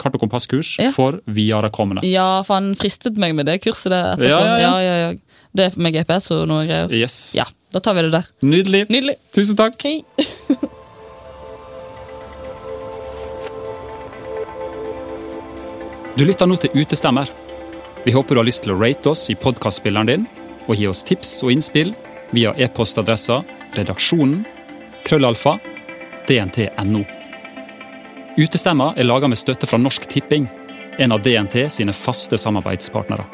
[0.00, 0.90] kart- og kompasskurs Ja.
[0.96, 2.02] for viderekommende.
[2.08, 4.28] Ja, for han fristet meg med det kurset der etterpå.
[4.32, 4.74] Ja, ja, ja.
[4.80, 5.14] ja, ja.
[5.56, 6.92] Det med GPS og noe greier.
[6.94, 7.34] Yes.
[7.36, 7.44] Ja,
[7.74, 8.28] da tar vi det der.
[8.46, 8.84] Nydelig.
[8.90, 9.16] Nydelig.
[9.34, 9.80] Tusen takk.
[9.82, 10.00] Hei.
[16.16, 17.28] Du lytter nå til Utestemmer.
[18.04, 20.26] Vi håper du har lyst til å rate oss i podkastspilleren din,
[20.66, 21.94] og gi oss tips og innspill
[22.34, 23.40] via e-postadressa
[23.76, 24.42] redaksjonen
[25.06, 25.56] krøllalfa
[26.28, 27.04] dnt.no.
[28.36, 30.46] Utestemma er laga med støtte fra Norsk Tipping,
[30.98, 33.24] en av DNT sine faste samarbeidspartnere.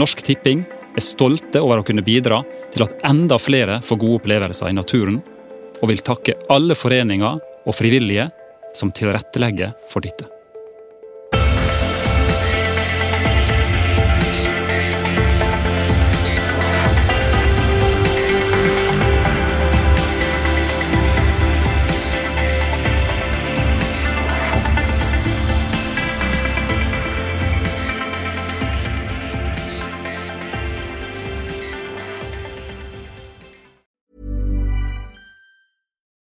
[0.00, 0.62] Norsk Tipping
[0.96, 2.40] er stolte over å kunne bidra
[2.72, 5.20] til at enda flere får gode opplevelser i naturen,
[5.80, 8.30] og vil takke alle foreninger og frivillige
[8.76, 10.39] som tilrettelegger for dette.